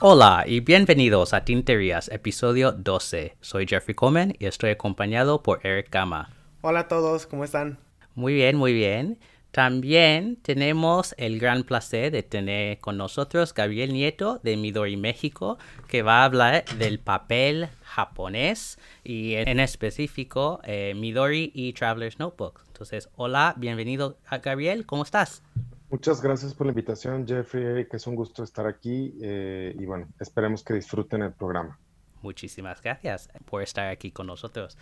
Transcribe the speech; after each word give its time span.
Hola 0.00 0.44
y 0.46 0.60
bienvenidos 0.60 1.32
a 1.32 1.44
Tinterías, 1.44 2.08
episodio 2.08 2.72
12. 2.72 3.36
Soy 3.40 3.66
Jeffrey 3.66 3.94
Coleman 3.94 4.34
y 4.38 4.46
estoy 4.46 4.70
acompañado 4.70 5.42
por 5.42 5.66
Eric 5.66 5.88
Gama. 5.90 6.30
Hola 6.60 6.80
a 6.80 6.88
todos, 6.88 7.26
¿cómo 7.26 7.44
están? 7.44 7.78
Muy 8.14 8.34
bien, 8.34 8.56
muy 8.56 8.74
bien. 8.74 9.18
También 9.54 10.34
tenemos 10.42 11.14
el 11.16 11.38
gran 11.38 11.62
placer 11.62 12.10
de 12.10 12.24
tener 12.24 12.80
con 12.80 12.96
nosotros 12.96 13.54
Gabriel 13.54 13.92
Nieto 13.92 14.40
de 14.42 14.56
Midori 14.56 14.96
México, 14.96 15.58
que 15.86 16.02
va 16.02 16.22
a 16.22 16.24
hablar 16.24 16.64
del 16.76 16.98
papel 16.98 17.68
japonés 17.84 18.80
y 19.04 19.34
en 19.34 19.60
específico 19.60 20.58
eh, 20.64 20.94
Midori 20.96 21.52
y 21.54 21.72
Traveler's 21.72 22.18
Notebook. 22.18 22.62
Entonces, 22.66 23.08
hola, 23.14 23.54
bienvenido 23.56 24.18
a 24.26 24.38
Gabriel, 24.38 24.86
¿cómo 24.86 25.04
estás? 25.04 25.44
Muchas 25.88 26.20
gracias 26.20 26.52
por 26.52 26.66
la 26.66 26.72
invitación, 26.72 27.24
Jeffrey, 27.24 27.86
que 27.86 27.96
es 27.96 28.06
un 28.08 28.16
gusto 28.16 28.42
estar 28.42 28.66
aquí 28.66 29.14
eh, 29.22 29.72
y 29.78 29.86
bueno, 29.86 30.08
esperemos 30.18 30.64
que 30.64 30.74
disfruten 30.74 31.22
el 31.22 31.32
programa. 31.32 31.78
Muchísimas 32.22 32.82
gracias 32.82 33.28
por 33.44 33.62
estar 33.62 33.86
aquí 33.86 34.10
con 34.10 34.26
nosotros. 34.26 34.76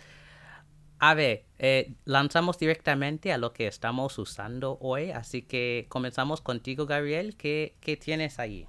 A 1.05 1.15
ver, 1.15 1.43
eh, 1.59 1.95
lanzamos 2.05 2.57
directamente 2.57 3.33
a 3.33 3.37
lo 3.37 3.51
que 3.51 3.67
estamos 3.67 4.17
usando 4.19 4.77
hoy, 4.79 5.11
así 5.11 5.41
que 5.41 5.85
comenzamos 5.89 6.39
contigo, 6.39 6.85
Gabriel. 6.85 7.35
¿Qué, 7.35 7.75
qué 7.81 7.97
tienes 7.97 8.39
ahí? 8.39 8.65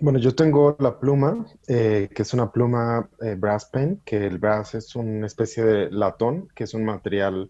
Bueno, 0.00 0.18
yo 0.18 0.34
tengo 0.34 0.76
la 0.80 0.98
pluma, 0.98 1.46
eh, 1.68 2.08
que 2.12 2.22
es 2.22 2.34
una 2.34 2.50
pluma 2.50 3.08
brass 3.36 3.66
pen, 3.66 4.02
que 4.04 4.26
el 4.26 4.38
brass 4.38 4.74
es 4.74 4.96
una 4.96 5.28
especie 5.28 5.62
de 5.62 5.88
latón, 5.92 6.48
que 6.52 6.64
es 6.64 6.74
un 6.74 6.84
material 6.84 7.48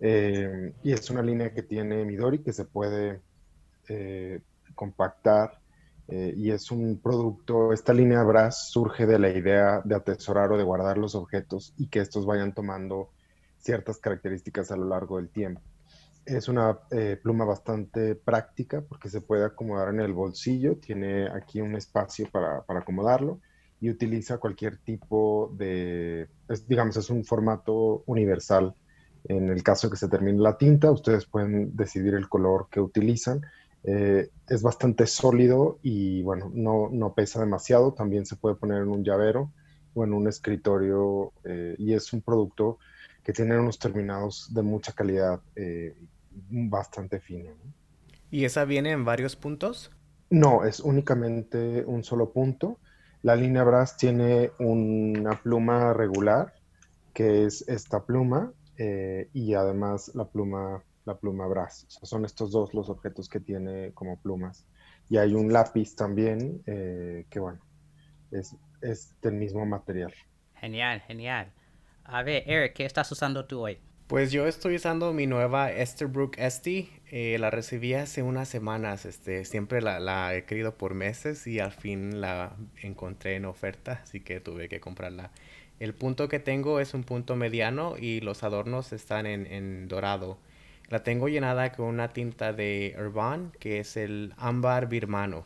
y 0.00 0.92
es 0.92 1.10
una 1.10 1.22
línea 1.22 1.54
que 1.54 1.62
tiene 1.62 2.04
Midori 2.04 2.40
que 2.40 2.52
se 2.52 2.64
puede 2.64 3.20
eh, 3.88 4.40
compactar 4.74 5.60
eh, 6.08 6.34
y 6.36 6.50
es 6.50 6.70
un 6.70 6.98
producto, 6.98 7.72
esta 7.72 7.92
línea 7.92 8.22
Brass 8.22 8.70
surge 8.70 9.06
de 9.06 9.18
la 9.18 9.28
idea 9.28 9.82
de 9.84 9.94
atesorar 9.94 10.50
o 10.50 10.56
de 10.58 10.64
guardar 10.64 10.98
los 10.98 11.14
objetos 11.14 11.74
y 11.76 11.88
que 11.88 12.00
estos 12.00 12.24
vayan 12.26 12.54
tomando 12.54 13.10
ciertas 13.58 13.98
características 13.98 14.70
a 14.70 14.76
lo 14.76 14.86
largo 14.86 15.16
del 15.16 15.28
tiempo. 15.28 15.60
Es 16.24 16.48
una 16.48 16.78
eh, 16.90 17.18
pluma 17.22 17.44
bastante 17.44 18.14
práctica 18.14 18.82
porque 18.82 19.08
se 19.08 19.20
puede 19.20 19.44
acomodar 19.44 19.88
en 19.88 20.00
el 20.00 20.12
bolsillo, 20.12 20.76
tiene 20.76 21.28
aquí 21.28 21.60
un 21.60 21.74
espacio 21.74 22.28
para, 22.30 22.64
acomodarlo 22.68 23.40
y 23.80 23.90
utiliza 23.90 24.38
cualquier 24.38 24.76
tipo 24.78 25.54
de, 25.56 26.28
digamos, 26.66 26.96
es 26.96 27.10
un 27.10 27.24
formato 27.24 28.02
universal. 28.06 28.74
En 29.24 29.48
el 29.48 29.62
caso 29.62 29.90
que 29.90 29.96
se 29.96 30.08
termine 30.08 30.38
la 30.38 30.58
tinta, 30.58 30.90
ustedes 30.90 31.26
pueden 31.26 31.76
decidir 31.76 32.14
el 32.14 32.28
color 32.28 32.68
que 32.70 32.80
utilizan 32.80 33.42
eh, 33.84 34.28
es 34.48 34.62
bastante 34.62 35.06
sólido 35.06 35.78
y 35.82 36.22
bueno, 36.22 36.50
no, 36.52 36.88
no, 36.90 37.14
pesa 37.14 37.40
demasiado. 37.40 37.92
También 37.94 38.26
se 38.26 38.36
puede 38.36 38.56
poner 38.56 38.82
en 38.82 38.88
un 38.88 39.04
llavero 39.04 39.52
o 39.94 40.04
en 40.04 40.12
un 40.12 40.28
escritorio 40.28 41.32
eh, 41.44 41.74
y 41.78 41.94
es 41.94 42.12
un 42.12 42.22
producto 42.22 42.78
que 43.28 43.34
tiene 43.34 43.58
unos 43.60 43.78
terminados 43.78 44.48
de 44.54 44.62
mucha 44.62 44.94
calidad 44.94 45.42
eh, 45.54 45.94
bastante 46.48 47.20
fino. 47.20 47.50
¿Y 48.30 48.46
esa 48.46 48.64
viene 48.64 48.92
en 48.92 49.04
varios 49.04 49.36
puntos? 49.36 49.90
No, 50.30 50.64
es 50.64 50.80
únicamente 50.80 51.84
un 51.84 52.04
solo 52.04 52.32
punto. 52.32 52.78
La 53.20 53.36
línea 53.36 53.64
Brass 53.64 53.98
tiene 53.98 54.52
una 54.58 55.42
pluma 55.42 55.92
regular, 55.92 56.54
que 57.12 57.44
es 57.44 57.68
esta 57.68 58.06
pluma, 58.06 58.50
y 59.34 59.52
además 59.52 60.10
la 60.14 60.24
pluma 60.24 60.82
la 61.04 61.18
pluma 61.18 61.46
Brass. 61.48 61.84
son 61.88 62.24
estos 62.24 62.50
dos 62.50 62.72
los 62.72 62.88
objetos 62.88 63.28
que 63.28 63.40
tiene 63.40 63.92
como 63.92 64.16
plumas. 64.16 64.64
Y 65.10 65.18
hay 65.18 65.34
un 65.34 65.52
lápiz 65.52 65.94
también, 65.94 66.62
eh, 66.64 67.26
que 67.28 67.40
bueno, 67.40 67.60
es, 68.30 68.56
es, 68.80 69.20
del 69.20 69.34
mismo 69.34 69.66
material. 69.66 70.14
Genial, 70.54 71.02
genial. 71.02 71.52
A 72.10 72.22
ver, 72.22 72.42
Eric, 72.46 72.72
¿qué 72.72 72.86
estás 72.86 73.12
usando 73.12 73.44
tú 73.44 73.60
hoy? 73.60 73.76
Pues 74.06 74.32
yo 74.32 74.46
estoy 74.46 74.76
usando 74.76 75.12
mi 75.12 75.26
nueva 75.26 75.70
Esterbrook 75.70 76.38
Esty. 76.38 76.88
Eh, 77.10 77.36
la 77.38 77.50
recibí 77.50 77.92
hace 77.92 78.22
unas 78.22 78.48
semanas. 78.48 79.04
Este, 79.04 79.44
siempre 79.44 79.82
la, 79.82 80.00
la, 80.00 80.34
he 80.34 80.46
querido 80.46 80.78
por 80.78 80.94
meses 80.94 81.46
y 81.46 81.60
al 81.60 81.72
fin 81.72 82.22
la 82.22 82.56
encontré 82.80 83.36
en 83.36 83.44
oferta, 83.44 84.00
así 84.02 84.20
que 84.20 84.40
tuve 84.40 84.70
que 84.70 84.80
comprarla. 84.80 85.32
El 85.80 85.92
punto 85.92 86.28
que 86.28 86.38
tengo 86.38 86.80
es 86.80 86.94
un 86.94 87.04
punto 87.04 87.36
mediano 87.36 87.96
y 87.98 88.20
los 88.22 88.42
adornos 88.42 88.94
están 88.94 89.26
en, 89.26 89.46
en 89.46 89.86
dorado. 89.86 90.38
La 90.88 91.02
tengo 91.02 91.28
llenada 91.28 91.72
con 91.72 91.84
una 91.84 92.08
tinta 92.08 92.54
de 92.54 92.96
Urban, 92.98 93.52
que 93.60 93.80
es 93.80 93.98
el 93.98 94.32
ámbar 94.38 94.88
birmano. 94.88 95.44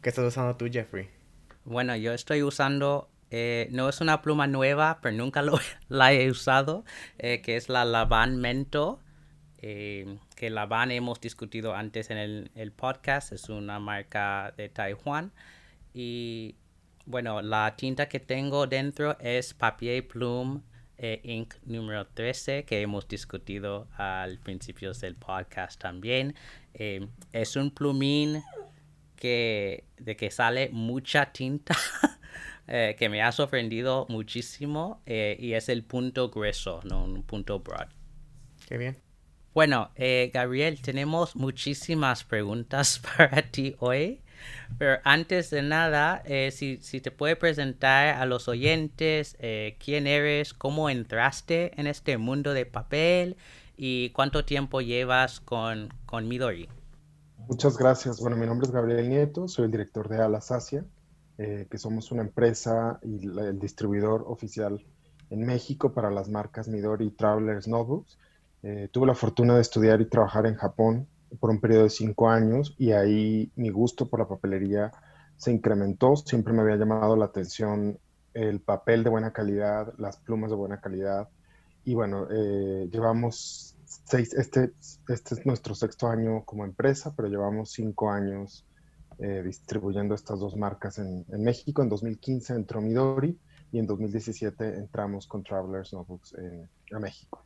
¿Qué 0.00 0.08
estás 0.08 0.24
usando 0.24 0.56
tú, 0.56 0.66
Jeffrey? 0.72 1.10
Bueno, 1.66 1.94
yo 1.94 2.14
estoy 2.14 2.42
usando, 2.42 3.10
eh, 3.30 3.68
no 3.72 3.88
es 3.88 4.00
una 4.00 4.22
pluma 4.22 4.46
nueva, 4.46 5.00
pero 5.02 5.16
nunca 5.16 5.42
lo, 5.42 5.58
la 5.88 6.12
he 6.12 6.30
usado, 6.30 6.84
eh, 7.18 7.40
que 7.42 7.56
es 7.56 7.68
la 7.68 7.84
Lavan 7.84 8.36
Mento, 8.36 9.00
eh, 9.58 10.18
que 10.36 10.50
Lavan 10.50 10.90
hemos 10.90 11.20
discutido 11.20 11.74
antes 11.74 12.10
en 12.10 12.50
el, 12.54 12.72
podcast, 12.72 13.32
es 13.32 13.48
una 13.48 13.78
marca 13.80 14.54
de 14.56 14.68
Taiwán. 14.68 15.32
Y 15.92 16.56
bueno, 17.06 17.42
la 17.42 17.74
tinta 17.76 18.08
que 18.08 18.20
tengo 18.20 18.66
dentro 18.66 19.18
es 19.18 19.54
Papier 19.54 20.06
Plume 20.06 20.60
Inc. 20.98 21.54
número 21.64 22.06
13 22.06 22.64
que 22.64 22.80
hemos 22.80 23.08
discutido 23.08 23.88
al 23.96 24.38
principio 24.38 24.92
del 24.92 25.14
podcast 25.14 25.80
también. 25.80 26.34
Es 26.74 27.56
un 27.56 27.70
plumín 27.70 28.42
que, 29.16 29.84
de 29.96 30.16
que 30.16 30.30
sale 30.30 30.68
mucha 30.70 31.32
tinta 31.32 31.74
eh, 32.68 32.96
que 32.98 33.08
me 33.08 33.22
ha 33.22 33.32
sorprendido 33.32 34.06
muchísimo 34.08 35.02
y 35.06 35.52
es 35.52 35.68
el 35.68 35.84
punto 35.84 36.30
grueso, 36.30 36.80
no 36.84 37.04
un 37.04 37.22
punto 37.22 37.60
broad. 37.60 37.88
Qué 38.68 38.78
bien. 38.78 38.96
Bueno, 39.54 39.90
Gabriel, 40.32 40.80
tenemos 40.82 41.34
muchísimas 41.36 42.24
preguntas 42.24 43.00
para 43.16 43.42
ti 43.42 43.76
hoy. 43.78 44.20
Pero 44.78 44.98
antes 45.04 45.50
de 45.50 45.62
nada, 45.62 46.22
eh, 46.24 46.50
si, 46.52 46.78
si, 46.78 47.00
te 47.00 47.10
puede 47.10 47.36
presentar 47.36 48.16
a 48.16 48.26
los 48.26 48.48
oyentes 48.48 49.36
eh, 49.38 49.76
quién 49.82 50.06
eres, 50.06 50.52
cómo 50.52 50.90
entraste 50.90 51.72
en 51.80 51.86
este 51.86 52.18
mundo 52.18 52.52
de 52.52 52.66
papel 52.66 53.36
y 53.76 54.10
cuánto 54.10 54.44
tiempo 54.44 54.80
llevas 54.80 55.40
con, 55.40 55.92
con 56.04 56.28
Midori. 56.28 56.68
Muchas 57.48 57.78
gracias. 57.78 58.20
Bueno, 58.20 58.36
mi 58.36 58.46
nombre 58.46 58.66
es 58.66 58.72
Gabriel 58.72 59.08
Nieto, 59.08 59.48
soy 59.48 59.66
el 59.66 59.70
director 59.70 60.08
de 60.08 60.20
Alasacia, 60.20 60.84
eh, 61.38 61.66
que 61.70 61.78
somos 61.78 62.10
una 62.12 62.22
empresa 62.22 62.98
y 63.02 63.26
el 63.26 63.58
distribuidor 63.58 64.24
oficial 64.26 64.84
en 65.30 65.44
México 65.44 65.92
para 65.92 66.10
las 66.10 66.28
marcas 66.28 66.68
Midori 66.68 67.10
Travelers 67.10 67.68
Notebooks. 67.68 68.18
tuve 68.90 69.06
la 69.06 69.14
fortuna 69.14 69.54
de 69.54 69.60
estudiar 69.60 70.00
y 70.00 70.06
trabajar 70.06 70.46
en 70.46 70.54
Japón 70.54 71.06
por 71.40 71.50
un 71.50 71.60
periodo 71.60 71.84
de 71.84 71.90
cinco 71.90 72.28
años 72.28 72.74
y 72.78 72.92
ahí 72.92 73.50
mi 73.56 73.70
gusto 73.70 74.08
por 74.08 74.20
la 74.20 74.28
papelería 74.28 74.92
se 75.36 75.52
incrementó. 75.52 76.16
Siempre 76.16 76.52
me 76.52 76.62
había 76.62 76.76
llamado 76.76 77.16
la 77.16 77.26
atención 77.26 77.98
el 78.34 78.60
papel 78.60 79.02
de 79.04 79.10
buena 79.10 79.32
calidad, 79.32 79.94
las 79.98 80.18
plumas 80.18 80.50
de 80.50 80.56
buena 80.56 80.80
calidad. 80.80 81.28
Y 81.84 81.94
bueno, 81.94 82.26
eh, 82.30 82.88
llevamos 82.90 83.74
seis, 83.84 84.34
este, 84.34 84.72
este 85.08 85.34
es 85.34 85.46
nuestro 85.46 85.74
sexto 85.74 86.08
año 86.08 86.42
como 86.44 86.64
empresa, 86.64 87.12
pero 87.16 87.28
llevamos 87.28 87.70
cinco 87.70 88.10
años 88.10 88.64
eh, 89.18 89.42
distribuyendo 89.44 90.14
estas 90.14 90.38
dos 90.40 90.56
marcas 90.56 90.98
en, 90.98 91.24
en, 91.30 91.42
México. 91.42 91.82
En 91.82 91.88
2015 91.88 92.52
entró 92.54 92.80
Midori 92.80 93.38
y 93.72 93.78
en 93.78 93.86
2017 93.86 94.76
entramos 94.76 95.26
con 95.26 95.42
Travelers 95.42 95.92
Notebooks 95.92 96.34
en, 96.34 96.68
a 96.94 96.98
México. 96.98 97.42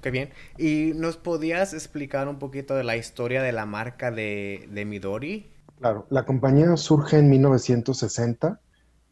Qué 0.00 0.10
bien. 0.10 0.30
¿Y 0.58 0.92
nos 0.94 1.16
podías 1.16 1.72
explicar 1.72 2.28
un 2.28 2.38
poquito 2.38 2.74
de 2.74 2.84
la 2.84 2.96
historia 2.96 3.42
de 3.42 3.52
la 3.52 3.64
marca 3.64 4.10
de, 4.10 4.68
de 4.72 4.84
Midori? 4.84 5.52
Claro, 5.78 6.06
la 6.10 6.24
compañía 6.24 6.76
surge 6.76 7.18
en 7.18 7.30
1960, 7.30 8.60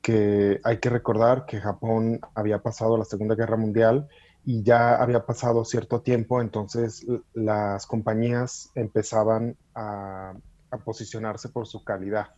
que 0.01 0.61
hay 0.65 0.79
que 0.79 0.91
recordar 0.91 1.47
que 1.47 1.61
Japón 1.61 2.21
había 2.35 2.63
pasado 2.63 2.97
la 2.97 3.05
Segunda 3.05 3.35
Guerra 3.35 3.57
Mundial 3.57 4.09
y 4.45 4.63
ya 4.63 4.97
había 4.97 5.25
pasado 5.25 5.65
cierto 5.65 6.01
tiempo, 6.01 6.41
entonces 6.41 7.07
las 7.33 7.87
compañías 7.87 8.71
empezaban 8.75 9.57
a, 9.75 10.35
a 10.73 10.79
posicionarse 10.79 11.51
por 11.51 11.67
su 11.67 11.85
calidad. 11.85 12.35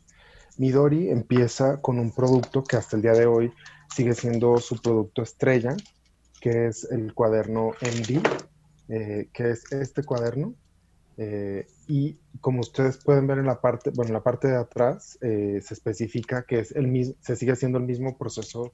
Midori 0.58 1.08
empieza 1.08 1.80
con 1.80 1.98
un 1.98 2.12
producto 2.12 2.62
que 2.62 2.76
hasta 2.76 2.96
el 2.96 3.02
día 3.02 3.12
de 3.12 3.26
hoy 3.26 3.52
sigue 3.94 4.14
siendo 4.14 4.58
su 4.58 4.80
producto 4.80 5.22
estrella, 5.22 5.76
que 6.40 6.66
es 6.66 6.84
el 6.90 7.14
cuaderno 7.14 7.72
MD, 7.80 8.22
eh, 8.88 9.28
que 9.32 9.50
es 9.50 9.72
este 9.72 10.04
cuaderno. 10.04 10.54
Eh, 11.16 11.66
y 11.86 12.18
como 12.40 12.60
ustedes 12.60 12.98
pueden 12.98 13.26
ver 13.26 13.38
en 13.38 13.46
la 13.46 13.60
parte, 13.60 13.90
bueno, 13.90 14.08
en 14.08 14.14
la 14.14 14.22
parte 14.22 14.48
de 14.48 14.56
atrás 14.56 15.16
eh, 15.22 15.60
se 15.62 15.74
especifica 15.74 16.44
que 16.44 16.58
es 16.58 16.72
el 16.72 16.88
mismo, 16.88 17.14
se 17.20 17.36
sigue 17.36 17.52
haciendo 17.52 17.78
el 17.78 17.84
mismo 17.84 18.18
proceso 18.18 18.72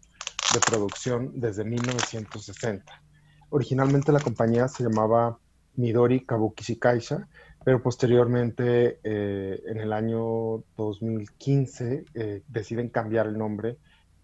de 0.55 0.61
producción 0.61 1.33
desde 1.35 1.65
1960. 1.65 3.03
Originalmente 3.51 4.13
la 4.13 4.21
compañía 4.21 4.69
se 4.69 4.85
llamaba 4.85 5.39
Midori 5.77 6.25
Kabuki 6.25 6.65
Shikaisha, 6.65 7.29
pero 7.65 7.83
posteriormente, 7.83 9.01
eh, 9.05 9.63
en 9.67 9.81
el 9.81 9.93
año 9.93 10.65
2015, 10.77 12.05
eh, 12.15 12.43
deciden 12.49 12.89
cambiar 12.89 13.27
el 13.27 13.37
nombre 13.37 13.77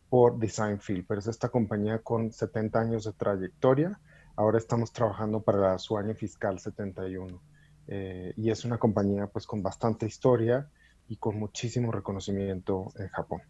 por 0.08 0.38
Design 0.38 0.80
Field, 0.80 1.04
pero 1.06 1.20
es 1.20 1.26
esta 1.26 1.50
compañía 1.50 1.98
con 1.98 2.32
70 2.32 2.80
años 2.80 3.04
de 3.04 3.12
trayectoria. 3.12 4.00
Ahora 4.36 4.58
estamos 4.58 4.92
trabajando 4.92 5.42
para 5.42 5.78
su 5.78 5.98
año 5.98 6.14
fiscal 6.14 6.58
71. 6.58 7.40
Eh, 7.88 8.32
y 8.36 8.50
es 8.50 8.64
una 8.64 8.78
compañía 8.78 9.26
pues 9.28 9.46
con 9.46 9.62
bastante 9.62 10.06
historia 10.06 10.68
y 11.06 11.16
con 11.16 11.38
muchísimo 11.38 11.92
reconocimiento 11.92 12.92
en 12.98 13.08
Japón. 13.08 13.42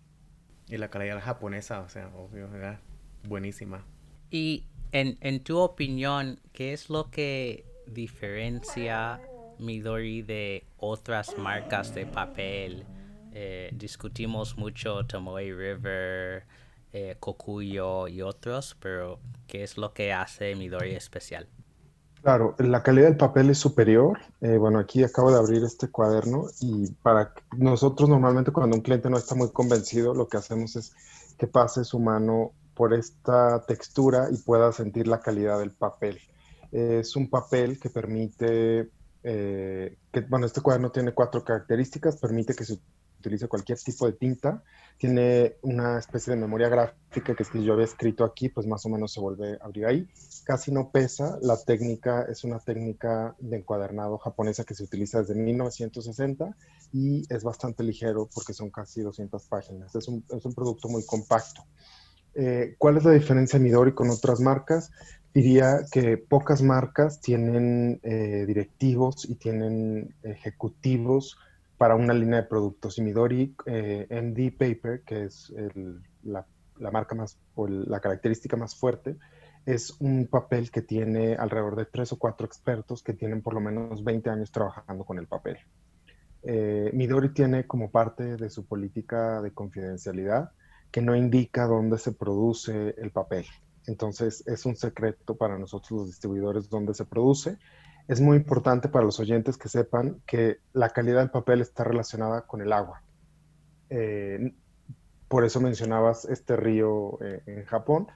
Y 0.69 0.77
la 0.79 0.91
calidad 0.91 1.21
japonesa, 1.21 1.81
o 1.81 1.89
sea, 1.89 2.09
obvio, 2.17 2.53
era 2.55 2.81
buenísima. 3.29 3.85
Y 4.31 4.67
en, 4.91 5.17
en 5.21 5.43
tu 5.45 5.59
opinión, 5.59 6.41
¿qué 6.53 6.73
es 6.73 6.91
lo 6.91 7.11
que 7.11 7.65
diferencia 7.87 9.21
Midori 9.59 10.23
de 10.23 10.65
otras 10.79 11.37
marcas 11.39 11.95
de 11.95 12.07
papel? 12.07 12.85
Eh, 13.39 13.69
discutimos 13.75 14.57
mucho 14.57 15.05
Tomoe 15.05 15.53
River, 15.53 16.45
eh, 16.95 17.17
Kokuyo 17.21 18.09
y 18.09 18.23
otros, 18.23 18.75
pero 18.81 19.19
¿qué 19.47 19.63
es 19.63 19.77
lo 19.77 19.93
que 19.93 20.15
hace 20.15 20.55
Midori 20.55 20.95
especial? 20.95 21.47
Claro, 22.23 22.55
la 22.59 22.83
calidad 22.83 23.09
del 23.09 23.19
papel 23.19 23.51
es 23.51 23.59
superior. 23.59 24.19
Eh, 24.41 24.57
bueno, 24.57 24.79
aquí 24.79 25.05
acabo 25.05 25.31
de 25.31 25.39
abrir 25.39 25.63
este 25.65 25.89
cuaderno 25.89 26.47
y 26.63 26.91
para 27.03 27.35
nosotros 27.59 28.09
normalmente 28.09 28.53
cuando 28.53 28.75
un 28.75 28.83
cliente 28.83 29.11
no 29.11 29.19
está 29.19 29.35
muy 29.35 29.51
convencido, 29.51 30.15
lo 30.15 30.29
que 30.29 30.39
hacemos 30.39 30.75
es 30.77 30.95
que 31.37 31.47
pase 31.47 31.85
su 31.85 32.01
mano 32.01 32.53
por 32.75 32.95
esta 32.95 33.67
textura 33.67 34.29
y 34.33 34.39
pueda 34.39 34.73
sentir 34.73 35.09
la 35.09 35.21
calidad 35.21 35.59
del 35.59 35.73
papel. 35.73 36.19
es 36.73 37.17
un 37.17 37.29
papel 37.29 37.79
que 37.79 37.91
permite, 37.91 38.89
eh, 39.29 39.99
que, 40.13 40.21
bueno, 40.21 40.47
este 40.47 40.61
cuaderno 40.61 40.93
tiene 40.93 41.13
cuatro 41.13 41.43
características, 41.43 42.17
permite 42.17 42.55
que 42.55 42.65
se 42.65 42.79
utilice 43.19 43.49
cualquier 43.49 43.77
tipo 43.77 44.07
de 44.07 44.13
tinta. 44.13 44.63
Tiene 44.99 45.57
una 45.63 45.99
especie 45.99 46.33
de 46.33 46.41
memoria 46.41 46.69
gráfica 46.69 47.35
que 47.35 47.43
si 47.43 47.65
yo 47.65 47.73
había 47.73 47.87
escrito 47.87 48.23
aquí, 48.23 48.51
pues 48.51 48.69
más 48.69 48.87
o 48.87 48.89
menos 48.89 49.13
se 49.13 49.19
vuelve 49.19 49.59
a 49.61 49.65
abrir 49.65 49.87
ahí. 49.87 50.09
Casi 50.45 50.71
no 50.71 50.93
pesa. 50.93 51.39
La 51.43 51.57
técnica 51.57 52.25
es 52.31 52.45
una 52.45 52.61
técnica 52.61 53.35
de 53.41 53.57
encuadernado 53.57 54.17
japonesa 54.19 54.63
que 54.63 54.77
se 54.77 54.85
utiliza 54.85 55.19
desde 55.19 55.35
1960 55.35 56.57
y 56.93 57.23
es 57.29 57.43
bastante 57.43 57.83
ligero 57.83 58.29
porque 58.33 58.55
son 58.55 58.71
casi 58.71 59.03
200 59.03 59.45
páginas. 59.47 59.93
Es 59.97 60.07
un, 60.07 60.25
es 60.31 60.45
un 60.45 60.55
producto 60.55 60.89
muy 60.89 61.05
compacto. 61.05 61.65
Eh, 62.37 62.77
¿Cuál 62.79 62.99
es 62.99 63.05
la 63.05 63.11
diferencia 63.11 63.59
Midori 63.59 63.93
con 63.93 64.09
otras 64.09 64.39
marcas? 64.39 64.93
Diría 65.37 65.81
que 65.93 66.17
pocas 66.17 66.63
marcas 66.63 67.21
tienen 67.21 68.01
eh, 68.03 68.47
directivos 68.47 69.29
y 69.29 69.35
tienen 69.35 70.15
ejecutivos 70.23 71.37
para 71.77 71.95
una 71.95 72.15
línea 72.15 72.41
de 72.41 72.49
productos. 72.49 72.97
Y 72.97 73.03
Midori 73.03 73.55
eh, 73.67 74.07
MD 74.09 74.57
Paper, 74.57 75.03
que 75.03 75.25
es 75.25 75.53
la, 76.23 76.47
marca 76.91 77.15
más, 77.15 77.39
o 77.55 77.69
la 77.69 78.01
característica 78.01 78.57
más 78.57 78.77
fuerte, 78.77 79.17
es 79.67 79.95
un 80.01 80.27
papel 80.27 80.71
que 80.71 80.81
tiene 80.81 81.35
alrededor 81.35 81.77
de 81.77 81.85
tres 81.85 82.15
o 82.15 82.19
cuatro 82.19 82.47
expertos 82.47 83.03
que 83.03 83.13
tienen 83.13 83.43
por 83.43 83.53
lo 83.53 83.61
menos 83.61 84.03
20 84.03 84.31
años 84.31 84.51
trabajando 84.51 85.05
con 85.05 85.19
el 85.19 85.27
papel. 85.27 85.59
Eh, 86.45 86.91
Midori 86.95 87.35
tiene 87.35 87.67
como 87.67 87.91
parte 87.91 88.39
de 88.39 88.49
su 88.49 88.65
política 88.65 89.43
de 89.43 89.51
confidencialidad 89.51 90.53
que 90.91 91.03
no 91.03 91.15
indica 91.15 91.67
dónde 91.67 91.99
se 91.99 92.13
produce 92.13 92.95
el 92.97 93.11
papel. 93.11 93.45
Entonces 93.87 94.43
es 94.47 94.67
un 94.67 94.77
secreto 94.77 95.37
para 95.37 95.59
nosotros 95.59 95.93
los 95.93 96.07
distribuidores 96.07 96.69
dónde 96.69 96.95
se 96.95 97.05
produce 97.05 97.59
es 98.09 98.21
muy 98.21 98.37
importante 98.37 98.89
para 98.89 99.05
los 99.05 99.19
oyentes 99.19 99.57
que 99.57 99.69
sepan 99.69 100.23
que 100.27 100.59
la 100.73 100.91
calidad 100.91 101.21
del 101.21 101.31
papel 101.31 101.61
está 101.61 101.83
relacionada 101.85 102.43
con 102.43 102.61
el 102.61 102.73
agua. 102.73 103.03
Eh, 103.91 104.53
por 105.29 105.45
eso 105.45 105.61
mencionabas 105.61 106.25
este 106.25 106.57
río 106.57 107.19
eh, 107.21 107.43
en 107.47 107.65
Japón, 107.65 108.07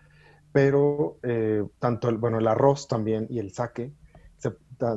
pero 0.53 1.19
eh, 1.23 1.65
tanto 1.81 2.09
el, 2.09 2.19
bueno, 2.19 2.39
el 2.39 2.47
arroz 2.47 2.87
también 2.87 3.27
y 3.31 3.39
el 3.41 3.53
sake 3.53 3.93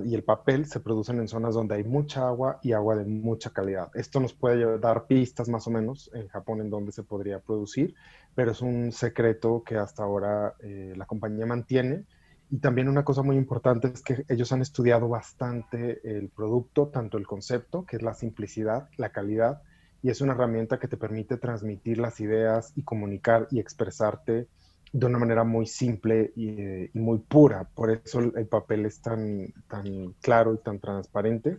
y 0.06 0.16
el 0.16 0.24
papel 0.24 0.66
se 0.66 0.80
producen 0.80 1.20
en 1.20 1.28
zonas 1.28 1.56
donde 1.56 1.76
hay 1.76 1.84
mucha 1.84 2.26
agua 2.26 2.60
y 2.62 2.72
agua 2.72 2.96
de 2.96 3.04
mucha 3.04 3.50
calidad. 3.50 3.90
Esto 3.96 4.22
nos 4.22 4.34
puede 4.34 4.80
dar 4.80 5.08
pistas 5.08 5.50
más 5.50 5.68
o 5.68 5.72
menos 5.72 6.10
en 6.14 6.30
Japón 6.30 6.62
en 6.62 6.70
donde 6.70 6.94
se 6.94 7.04
podría 7.04 7.40
producir, 7.40 7.94
pero 8.36 8.52
es 8.52 8.62
un 8.62 8.92
secreto 8.92 9.64
que 9.66 9.78
hasta 9.78 10.04
ahora 10.04 10.56
la 10.62 11.06
compañía 11.06 11.46
mantiene 11.46 12.06
y 12.54 12.60
también 12.60 12.88
una 12.88 13.04
cosa 13.04 13.24
muy 13.24 13.36
importante 13.36 13.88
es 13.88 14.04
que 14.04 14.26
ellos 14.30 14.52
han 14.52 14.62
estudiado 14.62 15.10
bastante 15.10 16.00
el 16.04 16.30
producto, 16.30 16.88
tanto 16.90 17.18
el 17.18 17.26
concepto, 17.26 17.84
que 17.84 17.96
es 17.96 18.04
la 18.04 18.14
simplicidad, 18.14 18.90
la 18.98 19.10
calidad, 19.10 19.64
y 20.04 20.12
es 20.12 20.22
una 20.22 20.34
herramienta 20.34 20.80
que 20.80 20.88
te 20.88 20.96
permite 20.96 21.38
transmitir 21.38 21.98
las 21.98 22.20
ideas 22.20 22.72
y 22.76 22.84
comunicar 22.84 23.48
y 23.50 23.60
expresarte 23.60 24.48
de 24.92 25.06
una 25.08 25.18
manera 25.18 25.44
muy 25.44 25.66
simple 25.66 26.32
y, 26.36 26.92
muy 26.94 27.18
pura. 27.18 27.68
Por 27.74 27.90
eso 27.90 28.20
el, 28.20 28.46
papel 28.46 28.86
es 28.86 29.02
tan, 29.02 29.52
tan 29.68 30.14
claro 30.22 30.54
y 30.54 30.60
tan 30.60 30.80
transparente. 30.80 31.58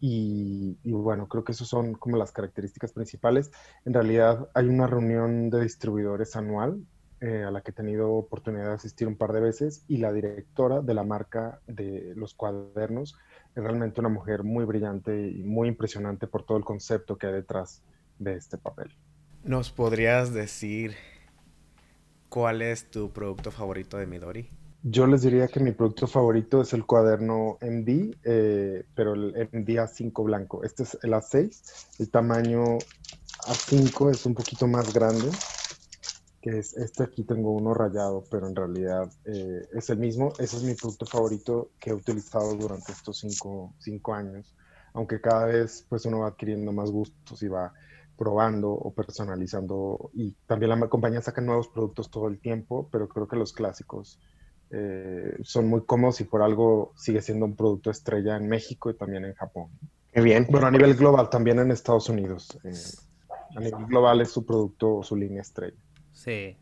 Y, 0.00 0.78
bueno, 0.84 1.26
creo 1.28 1.42
que 1.42 1.52
esas 1.52 1.68
son 1.68 1.94
como 1.94 2.16
las 2.16 2.32
características 2.32 2.92
principales. 2.92 3.50
En 3.84 3.94
realidad 3.94 4.48
hay 4.54 4.66
una 4.66 4.86
reunión 4.86 5.48
de 5.50 5.62
distribuidores 5.62 6.36
anual 6.36 6.82
eh, 7.20 7.44
a 7.44 7.50
la 7.50 7.62
que 7.62 7.70
he 7.70 7.74
tenido 7.74 8.12
oportunidad 8.12 8.68
de 8.68 8.74
asistir 8.74 9.08
un 9.08 9.16
par 9.16 9.32
de 9.32 9.40
veces, 9.40 9.84
y 9.88 9.96
la 9.96 10.12
directora 10.12 10.82
de 10.82 10.92
la 10.92 11.02
marca 11.02 11.60
de 11.66 12.12
los 12.14 12.34
cuadernos 12.34 13.16
es 13.54 13.62
realmente 13.62 14.00
una 14.00 14.10
mujer 14.10 14.44
muy 14.44 14.66
brillante 14.66 15.30
y 15.30 15.42
muy 15.42 15.68
impresionante 15.68 16.26
por 16.26 16.44
todo 16.44 16.58
el 16.58 16.64
concepto 16.64 17.16
que 17.16 17.28
hay 17.28 17.32
detrás 17.32 17.82
de 18.18 18.34
este 18.34 18.58
papel. 18.58 18.94
¿Nos 19.44 19.70
podrías 19.70 20.34
decir 20.34 20.94
cuál 22.28 22.60
es 22.60 22.90
tu 22.90 23.10
producto 23.12 23.50
favorito 23.50 23.96
de 23.96 24.06
Midori? 24.06 24.50
Yo 24.88 25.08
les 25.08 25.22
diría 25.22 25.48
que 25.48 25.58
mi 25.58 25.72
producto 25.72 26.06
favorito 26.06 26.60
es 26.60 26.72
el 26.72 26.86
cuaderno 26.86 27.58
MD, 27.60 28.16
eh, 28.22 28.84
pero 28.94 29.14
el 29.14 29.34
MD 29.50 29.80
A5 29.80 30.22
blanco. 30.22 30.62
Este 30.62 30.84
es 30.84 30.96
el 31.02 31.12
A6, 31.12 31.98
el 31.98 32.08
tamaño 32.08 32.62
A5 33.48 34.12
es 34.12 34.24
un 34.26 34.34
poquito 34.34 34.68
más 34.68 34.94
grande 34.94 35.28
que 36.40 36.58
es 36.58 36.76
este 36.76 37.02
aquí 37.02 37.24
tengo 37.24 37.50
uno 37.50 37.74
rayado, 37.74 38.22
pero 38.30 38.46
en 38.46 38.54
realidad 38.54 39.10
eh, 39.24 39.66
es 39.72 39.90
el 39.90 39.98
mismo. 39.98 40.32
Ese 40.38 40.56
es 40.58 40.62
mi 40.62 40.74
producto 40.74 41.04
favorito 41.04 41.72
que 41.80 41.90
he 41.90 41.92
utilizado 41.92 42.54
durante 42.54 42.92
estos 42.92 43.18
cinco, 43.18 43.74
cinco, 43.80 44.14
años, 44.14 44.54
aunque 44.94 45.20
cada 45.20 45.46
vez 45.46 45.84
pues 45.88 46.06
uno 46.06 46.20
va 46.20 46.28
adquiriendo 46.28 46.70
más 46.70 46.92
gustos 46.92 47.42
y 47.42 47.48
va 47.48 47.72
probando 48.16 48.70
o 48.70 48.94
personalizando 48.94 50.12
y 50.14 50.36
también 50.46 50.78
la 50.78 50.88
compañía 50.88 51.20
saca 51.22 51.40
nuevos 51.40 51.66
productos 51.66 52.08
todo 52.08 52.28
el 52.28 52.38
tiempo, 52.38 52.88
pero 52.92 53.08
creo 53.08 53.26
que 53.26 53.34
los 53.34 53.52
clásicos 53.52 54.20
eh, 54.70 55.36
son 55.42 55.68
muy 55.68 55.84
cómodos 55.84 56.20
y 56.20 56.24
por 56.24 56.42
algo 56.42 56.92
sigue 56.96 57.22
siendo 57.22 57.46
un 57.46 57.56
producto 57.56 57.90
estrella 57.90 58.36
en 58.36 58.48
México 58.48 58.90
y 58.90 58.94
también 58.94 59.24
en 59.24 59.34
Japón. 59.34 59.68
Qué 60.12 60.20
bien. 60.20 60.46
Bueno, 60.48 60.66
a 60.66 60.70
nivel 60.70 60.94
global, 60.94 61.28
también 61.28 61.58
en 61.58 61.70
Estados 61.70 62.08
Unidos. 62.08 62.58
Eh, 62.64 62.72
a 63.56 63.60
nivel 63.60 63.86
global 63.86 64.20
es 64.20 64.30
su 64.30 64.44
producto, 64.44 65.02
su 65.02 65.16
línea 65.16 65.42
estrella. 65.42 65.76
Sí. 66.12 66.56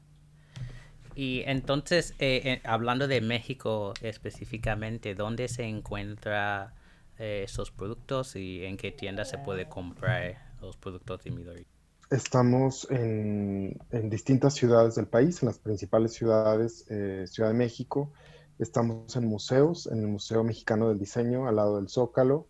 Y 1.15 1.43
entonces, 1.47 2.15
eh, 2.19 2.41
eh, 2.45 2.61
hablando 2.65 3.07
de 3.07 3.21
México 3.21 3.95
específicamente, 4.01 5.15
¿dónde 5.15 5.49
se 5.49 5.65
encuentran 5.65 6.73
eh, 7.19 7.43
esos 7.45 7.71
productos 7.71 8.35
y 8.35 8.65
en 8.65 8.77
qué 8.77 8.91
tienda 8.91 9.25
se 9.25 9.39
puede 9.39 9.69
comprar 9.69 10.55
los 10.61 10.77
productos 10.77 11.23
de 11.23 11.31
Midori? 11.31 11.67
Estamos 12.15 12.87
en, 12.93 13.77
distintas 14.09 14.55
ciudades 14.55 14.95
del 14.95 15.09
país, 15.09 15.43
en 15.43 15.47
las 15.47 15.59
principales 15.59 16.13
ciudades, 16.13 16.85
Ciudad 17.27 17.49
de 17.49 17.55
México. 17.55 18.13
Estamos 18.61 19.17
en 19.17 19.27
museos, 19.27 19.89
en 19.89 19.99
el 19.99 20.07
Museo 20.07 20.45
Mexicano 20.45 20.89
del 20.89 21.01
Diseño, 21.01 21.49
al 21.49 21.57
lado 21.57 21.75
del 21.75 21.89
Zócalo, 21.89 22.47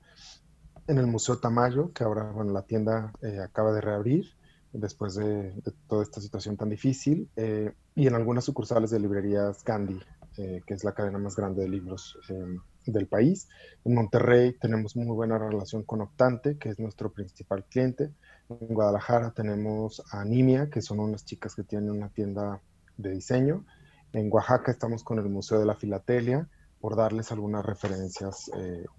en 0.87 0.99
el 0.99 1.06
Museo 1.06 1.38
Tamayo, 1.38 1.94
que 1.94 2.04
ahora, 2.04 2.30
bueno, 2.30 2.52
la 2.52 2.66
tienda 2.66 3.11
acaba 3.42 3.73
de 3.73 3.80
reabrir 3.80 4.26
después 4.75 5.14
de, 5.14 5.54
toda 5.88 6.02
esta 6.02 6.21
situación 6.21 6.59
tan 6.59 6.68
difícil, 6.68 7.30
eh, 7.35 7.73
y 7.94 8.06
en 8.06 8.14
algunas 8.16 8.44
sucursales 8.44 8.90
de 8.90 9.00
librerías 9.00 9.64
Gandhi, 9.64 9.99
eh, 10.37 10.61
que 10.66 10.75
es 10.75 10.85
la 10.85 10.92
cadena 10.92 11.16
más 11.18 11.37
grande 11.37 11.62
de 11.62 11.71
libros 11.71 12.18
eh, 12.28 12.59
del 12.85 13.06
país. 13.06 13.49
En 13.85 13.94
Monterrey 13.94 14.59
tenemos 14.61 14.94
muy 14.94 15.06
buena 15.06 15.38
relación 15.38 15.85
con 15.85 16.02
Optante, 16.02 16.59
que 16.59 16.68
es 16.68 16.78
nuestro 16.78 17.12
principal 17.12 17.64
cliente. 17.64 18.11
En 18.49 18.75
Guadalajara 18.75 19.31
tenemos 19.31 20.03
a 20.11 20.21
Animia, 20.21 20.69
que 20.71 20.83
son 20.83 21.01
unas 21.01 21.25
chicas 21.25 21.55
que 21.55 21.65
tienen 21.65 21.91
una 21.91 22.09
tienda 22.09 22.61
de 22.97 23.11
diseño. 23.11 23.65
En 24.13 24.31
Oaxaca 24.33 24.71
estamos 24.71 25.03
con 25.03 25.19
el 25.19 25.29
Museo 25.29 25.59
de 25.59 25.67
la 25.67 25.75
Filatelia, 25.75 26.49
por 26.81 26.97
darles 26.97 27.33
algunas 27.33 27.65
referencias 27.65 28.51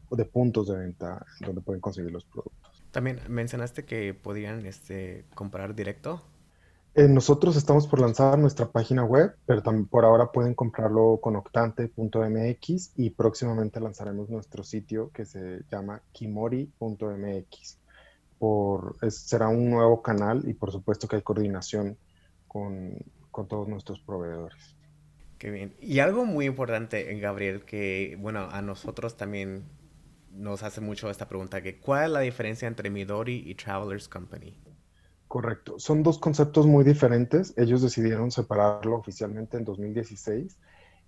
de 0.10 0.26
puntos 0.26 0.68
de 0.68 0.78
venta 0.78 1.24
donde 1.42 1.62
pueden 1.62 1.82
conseguir 1.82 2.12
los 2.12 2.26
productos. 2.26 2.84
También 2.92 3.20
mencionaste 3.30 3.86
que 3.86 4.14
podían 4.14 4.66
este, 4.66 5.26
comprar 5.36 5.76
directo. 5.76 6.24
Eh, 6.96 7.10
nosotros 7.10 7.58
estamos 7.58 7.88
por 7.88 8.00
lanzar 8.00 8.40
nuestra 8.40 8.72
página 8.72 9.04
web, 9.04 9.36
pero 9.46 9.62
por 9.90 10.06
ahora 10.06 10.32
pueden 10.32 10.56
comprarlo 10.56 11.20
con 11.22 11.36
octante.mx 11.36 12.94
y 12.96 13.10
próximamente 13.10 13.82
lanzaremos 13.82 14.30
nuestro 14.30 14.64
sitio 14.64 15.12
que 15.12 15.26
se 15.26 15.62
llama 15.70 16.02
kimori.mx. 16.14 17.80
Por, 18.40 18.98
será 19.12 19.48
un 19.48 19.70
nuevo 19.70 20.02
canal 20.02 20.44
y 20.48 20.54
por 20.54 20.72
supuesto 20.72 21.08
que 21.08 21.18
hay 21.18 21.22
coordinación 21.22 21.98
con, 22.48 22.98
con 23.32 23.48
todos 23.48 23.68
nuestros 23.68 24.00
proveedores. 24.00 24.76
Qué 25.38 25.52
bien. 25.52 25.76
Y 25.82 26.00
algo 26.00 26.26
muy 26.26 26.46
importante, 26.46 27.14
Gabriel, 27.20 27.64
que 27.64 28.18
bueno, 28.20 28.48
a 28.52 28.62
nosotros 28.62 29.18
también 29.18 29.64
nos 30.32 30.64
hace 30.64 30.82
mucho 30.82 31.10
esta 31.10 31.28
pregunta, 31.28 31.62
que 31.62 31.80
¿cuál 31.80 32.06
es 32.06 32.12
la 32.12 32.20
diferencia 32.22 32.68
entre 32.68 32.90
Midori 32.90 33.44
y 33.46 33.56
Travelers 33.56 34.08
Company? 34.08 34.58
Correcto. 35.28 35.80
Son 35.80 36.04
dos 36.04 36.20
conceptos 36.20 36.66
muy 36.68 36.84
diferentes. 36.84 37.54
Ellos 37.58 37.82
decidieron 37.82 38.32
separarlo 38.32 38.98
oficialmente 38.98 39.58
en 39.58 39.66
2016 39.66 40.58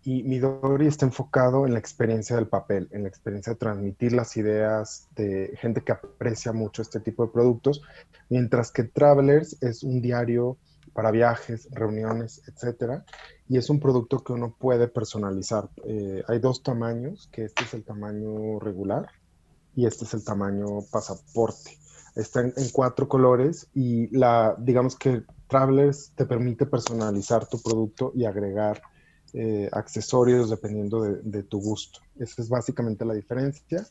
y 0.04 0.24
Midori 0.24 0.88
está 0.88 1.06
enfocado 1.06 1.66
en 1.66 1.74
la 1.74 1.80
experiencia 1.80 2.36
del 2.36 2.48
papel, 2.48 2.88
en 2.92 3.04
la 3.04 3.10
experiencia 3.10 3.54
de 3.54 3.60
transmitir 3.60 4.14
las 4.14 4.38
ideas 4.38 5.08
de 5.16 5.58
gente 5.60 5.82
que 5.82 5.92
aprecia 5.92 6.54
mucho 6.54 6.82
este 6.82 7.00
tipo 7.00 7.26
de 7.26 7.32
productos, 7.32 7.82
mientras 8.30 8.72
que 8.72 8.84
Travelers 8.84 9.62
es 9.62 9.84
un 9.84 10.02
diario 10.02 10.58
para 10.94 11.12
viajes, 11.12 11.68
reuniones, 11.72 12.42
etcétera, 12.48 13.06
y 13.48 13.58
es 13.58 13.70
un 13.70 13.80
producto 13.80 14.24
que 14.24 14.34
uno 14.34 14.56
puede 14.58 14.88
personalizar. 14.88 15.70
Eh, 15.86 16.24
hay 16.28 16.40
dos 16.40 16.64
tamaños, 16.64 17.30
que 17.32 17.46
este 17.46 17.66
es 17.66 17.74
el 17.74 17.84
tamaño 17.84 18.60
regular 18.60 19.08
y 19.76 19.86
este 19.86 20.06
es 20.06 20.14
el 20.14 20.24
tamaño 20.24 20.82
pasaporte. 20.92 21.78
Está 22.16 22.42
en, 22.42 22.54
cuatro 22.74 23.08
colores 23.08 23.68
y 23.76 24.08
la, 24.18 24.56
digamos 24.58 24.96
que 24.96 25.24
Travelers 25.48 26.14
te 26.16 26.26
permite 26.26 26.66
personalizar 26.66 27.48
tu 27.48 27.62
producto 27.62 28.12
y 28.16 28.26
agregar 28.26 28.82
eh, 29.34 29.70
accesorios 29.72 30.50
dependiendo 30.50 31.02
de, 31.02 31.44
tu 31.44 31.60
gusto. 31.60 32.00
Esa 32.20 32.42
es 32.42 32.50
básicamente 32.50 33.06
la 33.06 33.14
diferencia. 33.14 33.86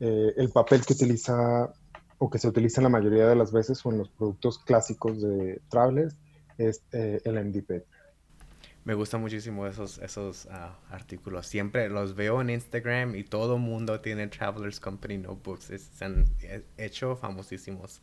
Eh, 0.00 0.34
el 0.36 0.50
papel 0.50 0.84
que 0.84 0.92
utiliza 0.92 1.72
o 2.18 2.30
que 2.30 2.38
se 2.38 2.48
utiliza 2.48 2.80
la 2.82 2.88
mayoría 2.88 3.26
de 3.26 3.34
las 3.34 3.52
veces 3.52 3.84
o 3.84 3.90
en 3.90 3.98
los 3.98 4.08
productos 4.08 4.58
clásicos 4.58 5.20
de 5.20 5.60
Travelers 5.68 6.14
es 6.58 6.82
eh, 6.92 7.20
el 7.24 7.34
MDP. 7.44 7.84
Me 8.84 8.94
gustan 8.94 9.20
muchísimo 9.20 9.66
esos, 9.66 9.98
esos 9.98 10.46
ah, 10.50 10.76
artículos. 10.90 11.46
Siempre 11.46 11.88
los 11.88 12.14
veo 12.14 12.40
en 12.40 12.50
Instagram 12.50 13.14
y 13.14 13.22
todo 13.22 13.58
mundo 13.58 14.00
tiene 14.00 14.26
Travelers 14.26 14.80
Company 14.80 15.18
Notebooks. 15.18 15.66
se 15.66 16.04
han 16.04 16.26
hecho 16.76 17.14
famosísimos. 17.16 18.02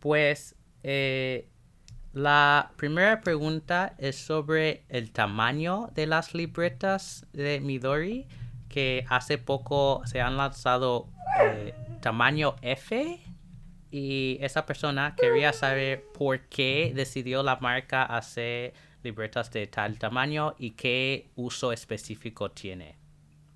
Pues 0.00 0.56
eh, 0.82 1.48
la 2.12 2.72
primera 2.76 3.20
pregunta 3.20 3.94
es 3.98 4.16
sobre 4.16 4.84
el 4.88 5.12
tamaño 5.12 5.90
de 5.94 6.06
las 6.06 6.34
libretas 6.34 7.26
de 7.32 7.60
Midori, 7.60 8.26
que 8.68 9.06
hace 9.08 9.38
poco 9.38 10.02
se 10.04 10.20
han 10.20 10.36
lanzado 10.36 11.08
eh, 11.40 11.74
tamaño 12.00 12.56
F 12.60 13.20
y 13.96 14.38
esa 14.40 14.66
persona 14.66 15.14
quería 15.16 15.52
saber 15.52 16.02
por 16.18 16.48
qué 16.48 16.92
decidió 16.96 17.44
la 17.44 17.60
marca 17.60 18.02
hacer 18.02 18.72
libretas 19.04 19.52
de 19.52 19.68
tal 19.68 20.00
tamaño 20.00 20.56
y 20.58 20.72
qué 20.72 21.30
uso 21.36 21.70
específico 21.70 22.50
tiene. 22.50 22.98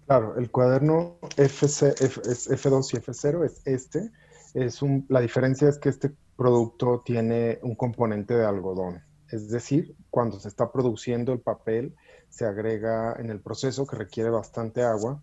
Claro, 0.06 0.36
el 0.38 0.48
cuaderno 0.52 1.18
FC, 1.36 1.88
F, 1.88 2.20
F2 2.20 2.94
y 2.94 2.96
F0 2.98 3.46
es 3.46 3.62
este. 3.64 4.12
Es 4.54 4.80
la 5.08 5.20
diferencia 5.20 5.68
es 5.68 5.76
que 5.78 5.88
este 5.88 6.12
producto 6.36 7.02
tiene 7.04 7.58
un 7.62 7.74
componente 7.74 8.34
de 8.34 8.46
algodón. 8.46 9.02
Es 9.32 9.50
decir, 9.50 9.96
cuando 10.08 10.38
se 10.38 10.46
está 10.46 10.70
produciendo 10.70 11.32
el 11.32 11.40
papel, 11.40 11.96
se 12.28 12.44
agrega 12.44 13.16
en 13.18 13.30
el 13.30 13.40
proceso 13.40 13.88
que 13.88 13.96
requiere 13.96 14.30
bastante 14.30 14.84
agua, 14.84 15.20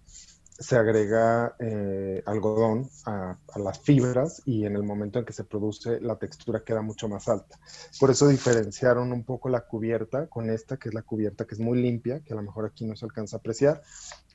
se 0.57 0.77
agrega 0.77 1.55
eh, 1.59 2.23
algodón 2.25 2.89
a, 3.05 3.37
a, 3.53 3.59
las 3.59 3.79
fibras 3.79 4.41
y 4.45 4.65
en 4.65 4.75
el 4.75 4.83
momento 4.83 5.19
en 5.19 5.25
que 5.25 5.33
se 5.33 5.43
produce 5.43 5.99
la 5.99 6.17
textura 6.17 6.63
queda 6.63 6.81
mucho 6.81 7.09
más 7.09 7.27
alta. 7.27 7.59
Por 7.99 8.11
eso 8.11 8.27
diferenciaron 8.27 9.11
un 9.11 9.23
poco 9.25 9.49
la 9.49 9.61
cubierta 9.61 10.27
con 10.27 10.49
esta, 10.49 10.77
que 10.77 10.89
es 10.89 10.95
la 10.95 11.01
cubierta 11.01 11.45
que 11.45 11.55
es 11.55 11.59
muy 11.59 11.81
limpia, 11.81 12.21
que 12.21 12.33
a 12.33 12.37
lo 12.37 12.43
mejor 12.43 12.65
aquí 12.65 12.85
no 12.85 12.95
se 12.95 13.05
alcanza 13.05 13.35
a 13.37 13.39
apreciar, 13.39 13.81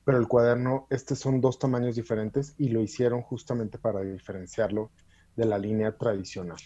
pero 0.04 0.18
el 0.18 0.28
cuaderno, 0.28 0.86
estos 0.90 1.18
son 1.18 1.40
dos 1.40 1.58
tamaños 1.58 1.96
diferentes 1.96 2.54
y 2.58 2.68
lo 2.68 2.80
hicieron 2.80 3.22
justamente 3.22 3.78
para 3.78 4.00
diferenciarlo 4.00 4.90
de 5.36 5.46
la 5.46 5.58
línea 5.58 5.96
tradicional. 5.96 6.58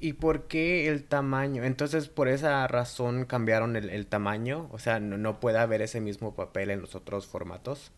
¿Y 0.00 0.12
por 0.12 0.46
qué 0.46 0.88
el 0.88 1.04
tamaño? 1.04 1.64
Entonces, 1.64 2.08
por 2.08 2.28
esa 2.28 2.66
razón 2.68 3.24
cambiaron 3.24 3.74
el, 3.74 4.06
tamaño. 4.06 4.68
O 4.70 4.78
sea, 4.78 5.00
no, 5.00 5.40
puede 5.40 5.58
haber 5.58 5.82
ese 5.82 6.00
mismo 6.00 6.36
papel 6.36 6.70
en 6.70 6.80
los 6.80 6.94
otros 6.94 7.26
formatos. 7.26 7.90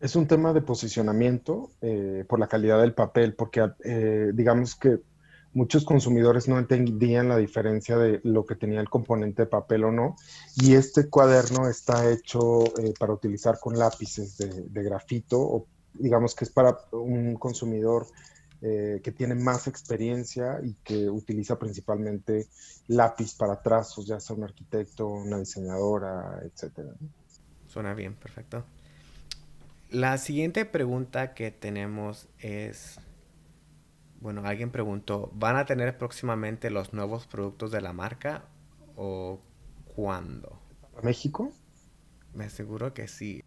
Es 0.00 0.16
un 0.16 0.26
tema 0.26 0.52
de 0.52 0.62
posicionamiento 0.62 1.70
eh, 1.82 2.24
por 2.26 2.38
la 2.40 2.48
calidad 2.48 2.80
del 2.80 2.94
papel, 2.94 3.34
porque 3.34 3.70
eh, 3.84 4.30
digamos 4.34 4.74
que 4.74 5.00
muchos 5.52 5.84
consumidores 5.84 6.48
no 6.48 6.58
entendían 6.58 7.28
la 7.28 7.36
diferencia 7.36 7.96
de 7.96 8.20
lo 8.24 8.46
que 8.46 8.54
tenía 8.54 8.80
el 8.80 8.88
componente 8.88 9.42
de 9.42 9.48
papel 9.48 9.84
o 9.84 9.92
no. 9.92 10.16
Y 10.56 10.74
este 10.74 11.08
cuaderno 11.08 11.68
está 11.68 12.10
hecho 12.10 12.64
eh, 12.78 12.94
para 12.98 13.12
utilizar 13.12 13.58
con 13.60 13.78
lápices 13.78 14.38
de, 14.38 14.82
grafito, 14.82 15.40
o 15.40 15.66
digamos 15.94 16.34
que 16.34 16.44
es 16.44 16.50
para 16.50 16.78
un 16.92 17.34
consumidor 17.34 18.06
eh, 18.62 19.00
que 19.02 19.12
tiene 19.12 19.34
más 19.34 19.66
experiencia 19.66 20.60
y 20.62 20.74
que 20.84 21.08
utiliza 21.08 21.58
principalmente 21.58 22.46
lápiz 22.88 23.34
para 23.34 23.60
trazos, 23.60 24.06
ya 24.06 24.20
sea 24.20 24.36
un 24.36 24.44
arquitecto, 24.44 25.08
una 25.08 25.38
diseñadora, 25.38 26.40
etc. 26.44 26.90
Suena 27.66 27.94
bien, 27.94 28.14
perfecto. 28.14 28.64
La 29.90 30.18
siguiente 30.18 30.64
pregunta 30.64 31.34
que 31.34 31.50
tenemos 31.50 32.28
es 32.38 32.98
bueno, 34.20 34.42
alguien 34.44 34.70
preguntó, 34.70 35.30
¿van 35.34 35.56
a 35.56 35.64
tener 35.64 35.96
próximamente 35.96 36.68
los 36.68 36.92
nuevos 36.92 37.26
productos 37.26 37.70
de 37.70 37.80
la 37.80 37.94
marca 37.94 38.44
o 38.94 39.40
cuándo? 39.96 40.60
¿A 40.96 41.00
México? 41.00 41.52
Me 42.34 42.44
aseguro 42.44 42.92
que 42.92 43.08
sí. 43.08 43.42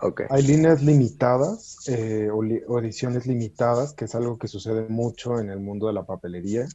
Okay. 0.00 0.26
Hay 0.30 0.42
líneas 0.42 0.82
limitadas 0.82 1.86
eh, 1.88 2.30
o, 2.30 2.78
ediciones 2.78 3.26
limitadas, 3.26 3.92
que 3.92 4.06
es 4.06 4.14
algo 4.14 4.38
que 4.38 4.48
sucede 4.48 4.88
mucho 4.88 5.38
en 5.38 5.50
el 5.50 5.60
mundo 5.60 5.86
de 5.86 5.92
la 5.92 6.04
papelería. 6.04 6.66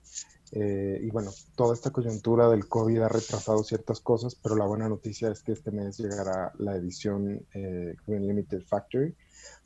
Eh, 0.51 0.99
y 1.01 1.09
bueno, 1.09 1.31
toda 1.55 1.73
esta 1.73 1.91
coyuntura 1.91 2.49
del 2.49 2.67
COVID 2.67 2.99
ha 2.99 3.07
retrasado 3.07 3.63
ciertas 3.63 4.01
cosas, 4.01 4.35
pero 4.35 4.55
la 4.55 4.65
buena 4.65 4.89
noticia 4.89 5.29
es 5.29 5.41
que 5.41 5.53
este 5.53 5.71
mes 5.71 5.97
llegará 5.97 6.51
la 6.57 6.75
edición 6.75 7.45
eh, 7.53 7.95
Green 8.05 8.27
Limited 8.27 8.63
Factory, 8.63 9.15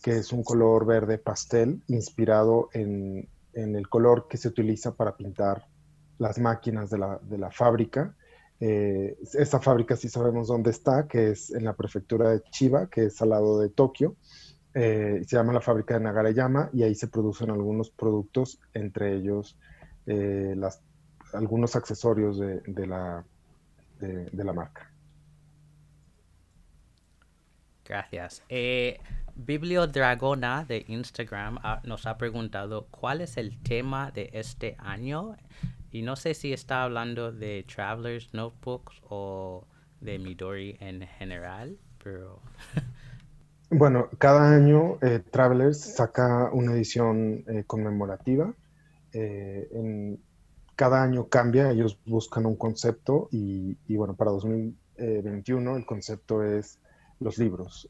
que 0.02 0.18
es 0.18 0.32
un 0.32 0.44
color 0.44 0.86
verde 0.86 1.18
pastel 1.18 1.82
inspirado 1.88 2.70
en 2.74 3.28
en 3.56 3.76
el 3.76 3.90
color 3.90 4.28
que 4.30 4.38
se 4.38 4.50
utiliza 4.50 4.94
para 4.94 5.16
pintar 5.16 5.66
las 6.20 6.38
máquinas 6.38 6.90
de 6.90 6.98
la, 6.98 7.20
de 7.24 7.38
la 7.38 7.52
fábrica. 7.52 8.16
Eh, 8.60 9.18
esa 9.34 9.60
fábrica 9.60 9.96
sí 9.96 10.08
sabemos 10.08 10.48
dónde 10.48 10.72
está, 10.72 11.08
que 11.08 11.32
es 11.32 11.52
en 11.52 11.64
la 11.64 11.74
prefectura 11.74 12.30
de 12.30 12.44
Chiba, 12.52 12.88
que 12.90 13.06
es 13.06 13.22
al 13.22 13.30
lado 13.30 13.60
de 13.60 13.70
Tokio. 13.70 14.16
Eh, 14.74 15.22
se 15.26 15.38
llama 15.38 15.54
la 15.54 15.62
fábrica 15.62 15.94
de 15.94 16.02
Nagareyama 16.02 16.70
y 16.74 16.84
ahí 16.84 16.96
se 16.96 17.08
producen 17.08 17.50
algunos 17.50 17.90
productos, 17.90 18.60
entre 18.74 19.16
ellos 19.16 19.58
eh, 20.08 20.54
las, 20.56 20.82
algunos 21.34 21.76
accesorios 21.76 22.40
de, 22.40 22.62
de 22.62 22.88
la, 22.88 23.24
de, 24.00 24.44
la 24.44 24.54
marca. 24.54 24.92
Gracias. 27.84 28.44
Bibliodragona 29.36 30.64
de 30.64 30.86
Instagram 30.88 31.60
ah, 31.62 31.82
nos 31.84 32.06
ha 32.08 32.18
preguntado 32.18 32.88
cuál 32.90 33.22
es 33.22 33.36
el 33.38 33.62
tema 33.62 34.12
de 34.12 34.30
este 34.34 34.78
año 34.80 35.36
y 35.92 36.02
no 36.02 36.16
sé 36.16 36.34
si 36.34 36.54
está 36.54 36.84
hablando 36.84 37.32
de 37.32 37.66
Travelers 37.74 38.34
Notebooks 38.34 39.02
o 39.10 39.66
de 40.02 40.20
Midori 40.20 40.78
en 40.80 41.02
general, 41.02 41.78
pero... 42.04 42.42
bueno, 43.70 44.10
cada 44.20 44.56
año 44.56 44.98
eh, 45.02 45.22
Travelers 45.32 45.80
saca 45.80 46.50
una 46.52 46.74
edición 46.74 47.44
eh, 47.48 47.64
conmemorativa. 47.66 48.54
Eh, 49.16 49.70
en, 49.72 50.20
cada 50.76 51.02
año 51.02 51.30
cambia, 51.30 51.72
ellos 51.72 51.98
buscan 52.06 52.46
un 52.46 52.58
concepto 52.58 53.30
y, 53.32 53.78
y 53.88 53.96
bueno, 53.96 54.16
para 54.16 54.32
2021 54.32 55.78
el 55.78 55.86
concepto 55.86 56.44
es 56.44 56.80
los 57.22 57.38
libros 57.38 57.88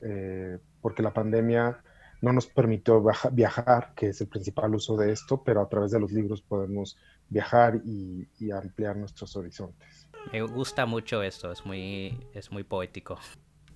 porque 0.82 1.01
la 1.01 1.12
pandemia 1.12 1.82
no 2.22 2.32
nos 2.32 2.48
permitió 2.48 3.03
viajar, 3.32 3.94
que 3.96 4.10
es 4.10 4.22
el 4.22 4.27
principal 4.27 4.75
uso 4.75 4.96
de 4.98 5.12
esto, 5.12 5.44
pero 5.44 5.62
a 5.62 5.67
través 5.67 5.91
de 5.91 6.00
los 6.00 6.12
libros 6.12 6.41
podemos 6.41 6.98
viajar 7.29 7.82
y, 7.84 8.27
ampliar 8.51 8.96
nuestros 8.96 9.36
horizontes. 9.36 10.08
Me 10.32 10.41
gusta 10.44 10.86
mucho 10.86 11.24
esto, 11.24 11.51
es 11.51 11.65
muy, 11.65 12.20
es 12.34 12.51
muy 12.51 12.63
poético. 12.63 13.20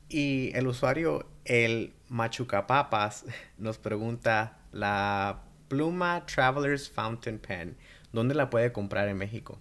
Y 0.08 0.52
el 0.56 0.68
usuario, 0.68 1.26
el 1.46 1.94
Machucapapas, 2.10 3.26
nos 3.58 3.78
pregunta 3.78 4.60
la 4.72 5.44
pluma 5.70 6.26
Traveler's 6.26 6.90
Fountain 6.90 7.40
Pen, 7.40 7.78
¿dónde 8.12 8.36
la 8.36 8.50
puede 8.50 8.74
comprar 8.74 9.08
en 9.08 9.18
México? 9.18 9.58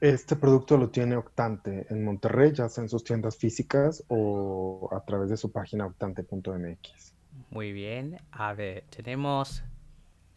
Este 0.00 0.34
producto 0.36 0.76
lo 0.76 0.90
tiene 0.90 1.16
Octante 1.16 1.86
en 1.88 2.04
Monterrey, 2.04 2.52
ya 2.52 2.68
sea 2.68 2.82
en 2.82 2.90
sus 2.90 3.04
tiendas 3.04 3.36
físicas 3.36 4.02
o 4.08 4.90
a 4.92 5.04
través 5.04 5.30
de 5.30 5.36
su 5.36 5.52
página 5.52 5.86
octante.mx. 5.86 7.14
Muy 7.50 7.72
bien. 7.72 8.20
A 8.32 8.54
ver, 8.54 8.84
tenemos 8.90 9.62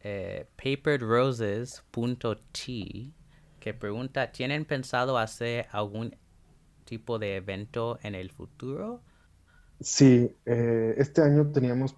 eh, 0.02 0.46
paperedroses.t 0.56 3.14
que 3.60 3.74
pregunta, 3.74 4.32
¿tienen 4.32 4.66
pensado 4.66 5.18
hacer 5.18 5.68
algún 5.72 6.16
tipo 6.86 7.18
de 7.20 7.36
evento 7.38 8.00
en 8.04 8.16
el 8.16 8.32
futuro? 8.32 9.02
Sí, 9.82 10.32
eh, 10.46 10.96
este 10.98 11.22
año 11.22 11.52
teníamos 11.52 11.96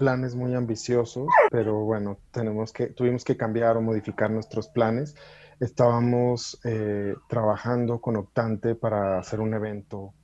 planes 0.00 0.34
muy 0.34 0.54
ambiciosos, 0.54 1.28
pero 1.50 1.84
bueno, 1.84 2.18
tenemos 2.32 2.72
que, 2.72 2.86
tuvimos 2.86 3.22
que 3.22 3.36
cambiar 3.36 3.76
o 3.76 3.82
modificar 3.82 4.30
nuestros 4.30 4.68
planes. 4.68 5.14
Estábamos 5.60 6.58
eh, 6.64 7.14
trabajando 7.28 8.00
con 8.00 8.16
Optante 8.16 8.74
para 8.74 9.18
hacer 9.18 9.40
un 9.40 9.52
evento 9.52 10.14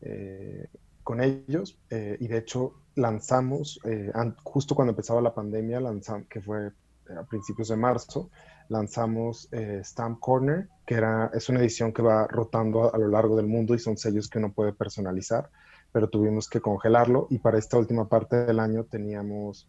eh, 0.00 0.66
con 1.02 1.20
ellos 1.20 1.78
y 1.90 2.26
de 2.26 2.38
hecho 2.38 2.74
lanzamos, 2.96 3.78
eh, 3.84 4.10
justo 4.42 4.74
cuando 4.74 4.92
empezaba 4.92 5.20
la 5.20 5.34
pandemia, 5.34 5.80
que 6.28 6.40
fue 6.40 6.72
a 7.16 7.22
principios 7.24 7.68
de 7.68 7.76
marzo, 7.76 8.30
lanzamos 8.68 9.48
eh, 9.52 9.80
Stamp 9.84 10.18
Corner, 10.18 10.68
que 10.84 10.94
era, 10.94 11.30
es 11.32 11.48
una 11.48 11.60
edición 11.60 11.92
que 11.92 12.02
va 12.02 12.26
rotando 12.26 12.92
a, 12.92 12.98
lo 12.98 13.08
largo 13.08 13.36
del 13.36 13.46
mundo 13.46 13.74
y 13.74 13.78
son 13.78 13.96
sellos 13.96 14.28
que 14.28 14.38
uno 14.38 14.52
puede 14.52 14.72
personalizar, 14.72 15.50
pero 15.92 16.08
tuvimos 16.08 16.48
que 16.48 16.60
congelarlo 16.60 17.26
y 17.30 17.38
para 17.38 17.58
esta 17.58 17.78
última 17.78 18.08
parte 18.08 18.36
del 18.44 18.60
año 18.60 18.84
teníamos 18.84 19.68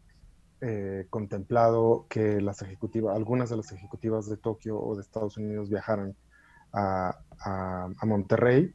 eh, 0.61 1.05
contemplado 1.09 2.05
que 2.09 2.41
las 2.41 2.61
ejecutivas, 2.61 3.15
algunas 3.15 3.49
de 3.49 3.57
las 3.57 3.71
ejecutivas 3.71 4.29
de 4.29 4.37
Tokio 4.37 4.79
o 4.79 4.95
de 4.95 5.01
Estados 5.01 5.37
Unidos 5.37 5.69
viajaran 5.69 6.15
a, 6.73 7.17
a, 7.39 8.05
Monterrey 8.05 8.73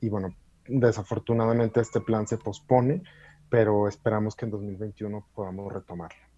y 0.00 0.08
bueno, 0.08 0.34
desafortunadamente 0.66 1.80
este 1.80 2.00
plan 2.00 2.26
se 2.26 2.38
pospone, 2.38 3.02
pero 3.48 3.88
esperamos 3.88 4.34
que 4.36 4.46
en 4.46 4.50
2021 4.50 5.26
podamos 5.34 5.72
retomarlo. 5.72 6.30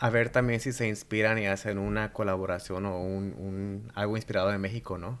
A 0.00 0.10
ver 0.10 0.30
también 0.30 0.60
si 0.60 0.72
se 0.72 0.86
inspiran 0.86 1.38
y 1.38 1.46
hacen 1.46 1.78
una 1.78 2.12
colaboración 2.12 2.86
o 2.86 3.00
un, 3.00 3.90
algo 3.94 4.16
inspirado 4.16 4.48
de 4.50 4.58
México, 4.58 4.96
¿no? 4.96 5.18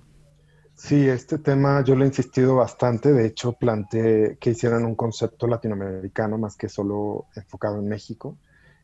Sí, 0.78 1.08
este 1.08 1.38
tema 1.38 1.82
yo 1.82 1.96
lo 1.96 2.04
he 2.04 2.06
insistido 2.06 2.54
bastante. 2.54 3.12
De 3.12 3.26
hecho, 3.26 3.52
planteé 3.52 4.38
que 4.38 4.50
hicieran 4.50 4.84
un 4.84 4.94
concepto 4.94 5.48
latinoamericano 5.48 6.38
más 6.38 6.56
que 6.56 6.68
solo 6.68 7.26
enfocado 7.34 7.80
en 7.80 7.88
México. 7.88 8.38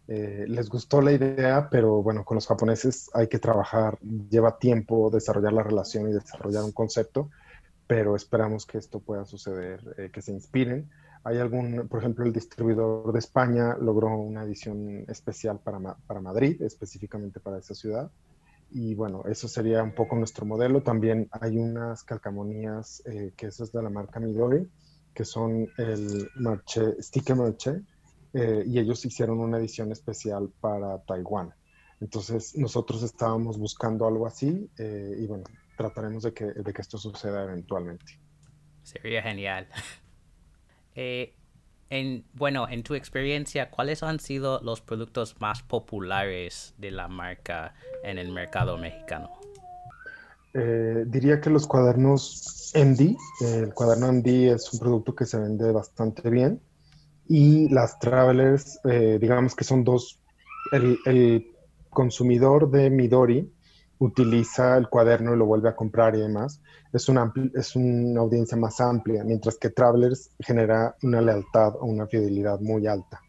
Eh, 0.08 0.44
les 0.48 0.68
gustó 0.68 1.00
la 1.00 1.12
idea, 1.12 1.68
pero 1.70 2.02
bueno, 2.02 2.24
con 2.24 2.34
los 2.34 2.48
japoneses 2.48 3.08
hay 3.14 3.28
que 3.28 3.38
trabajar. 3.38 3.96
Lleva 4.28 4.58
tiempo 4.58 5.08
desarrollar 5.08 5.52
la 5.52 5.62
relación 5.62 6.08
y 6.10 6.12
desarrollar 6.12 6.64
un 6.64 6.72
concepto, 6.72 7.30
pero 7.86 8.16
esperamos 8.16 8.66
que 8.66 8.78
esto 8.78 8.98
pueda 8.98 9.24
suceder, 9.24 9.94
eh, 9.96 10.10
que 10.12 10.20
se 10.20 10.32
inspiren. 10.32 10.90
Hay 11.22 11.38
algún, 11.38 11.86
por 11.88 12.00
ejemplo, 12.00 12.24
el 12.24 12.32
distribuidor 12.32 13.12
de 13.12 13.20
España 13.20 13.76
logró 13.80 14.08
una 14.18 14.42
edición 14.42 15.04
especial 15.06 15.60
para, 15.62 15.78
para 16.08 16.20
Madrid, 16.20 16.60
específicamente 16.60 17.38
para 17.38 17.58
esa 17.58 17.74
ciudad. 17.74 18.10
Y 18.76 18.96
bueno, 18.96 19.22
eso 19.26 19.46
sería 19.46 19.84
un 19.84 19.94
poco 19.94 20.16
nuestro 20.16 20.44
modelo. 20.44 20.82
También 20.82 21.28
hay 21.30 21.56
unas 21.58 22.02
calcamonías, 22.02 23.04
eh, 23.06 23.32
que 23.36 23.46
eso 23.46 23.62
es 23.62 23.70
de 23.70 23.80
la 23.80 23.88
marca 23.88 24.18
Midori, 24.18 24.68
que 25.14 25.24
son 25.24 25.68
el 25.78 26.28
Marche, 26.34 27.00
Sticker 27.00 27.36
Marche, 27.36 27.82
eh, 28.32 28.64
y 28.66 28.80
ellos 28.80 29.04
hicieron 29.04 29.38
una 29.38 29.58
edición 29.58 29.92
especial 29.92 30.50
para 30.60 30.98
Taiwán. 31.04 31.54
Entonces, 32.00 32.56
nosotros 32.56 33.04
estábamos 33.04 33.58
buscando 33.58 34.08
algo 34.08 34.26
así 34.26 34.68
eh, 34.76 35.18
y 35.20 35.26
bueno, 35.28 35.44
trataremos 35.76 36.24
de 36.24 36.34
que, 36.34 36.46
de 36.46 36.72
que 36.72 36.82
esto 36.82 36.98
suceda 36.98 37.44
eventualmente. 37.44 38.18
Sería 38.82 39.22
genial. 39.22 39.68
en, 41.90 42.24
bueno, 42.32 42.68
en 42.68 42.82
tu 42.82 42.94
experiencia, 42.94 43.70
¿cuáles 43.70 44.02
han 44.02 44.20
sido 44.20 44.60
los 44.62 44.80
productos 44.80 45.40
más 45.40 45.62
populares 45.62 46.74
de 46.78 46.90
la 46.90 47.08
marca 47.08 47.74
en 48.02 48.18
el 48.18 48.32
mercado 48.32 48.78
mexicano? 48.78 49.30
Eh, 50.54 51.04
diría 51.06 51.40
que 51.40 51.50
los 51.50 51.66
cuadernos 51.66 52.72
MD, 52.74 53.16
el 53.40 53.74
cuaderno 53.74 54.12
MD 54.12 54.52
es 54.54 54.72
un 54.72 54.78
producto 54.78 55.14
que 55.14 55.26
se 55.26 55.38
vende 55.38 55.72
bastante 55.72 56.30
bien 56.30 56.60
y 57.28 57.68
las 57.70 57.98
Travelers, 57.98 58.78
eh, 58.84 59.18
digamos 59.20 59.54
que 59.54 59.64
son 59.64 59.84
dos, 59.84 60.20
el, 60.72 61.50
consumidor 61.90 62.72
de 62.72 62.90
Midori 62.90 63.52
utiliza 63.98 64.76
el 64.76 64.88
cuaderno 64.88 65.34
y 65.34 65.38
lo 65.38 65.46
vuelve 65.46 65.68
a 65.68 65.76
comprar 65.76 66.14
y 66.16 66.20
demás, 66.20 66.60
es 66.92 67.08
una, 67.08 67.32
es 67.54 67.76
una 67.76 68.20
audiencia 68.20 68.56
más 68.56 68.80
amplia, 68.80 69.24
mientras 69.24 69.56
que 69.56 69.70
Travelers 69.70 70.30
genera 70.40 70.94
una 71.02 71.20
lealtad 71.20 71.74
o 71.76 71.86
una 71.86 72.06
fidelidad 72.06 72.60
muy 72.60 72.86
alta, 72.86 73.20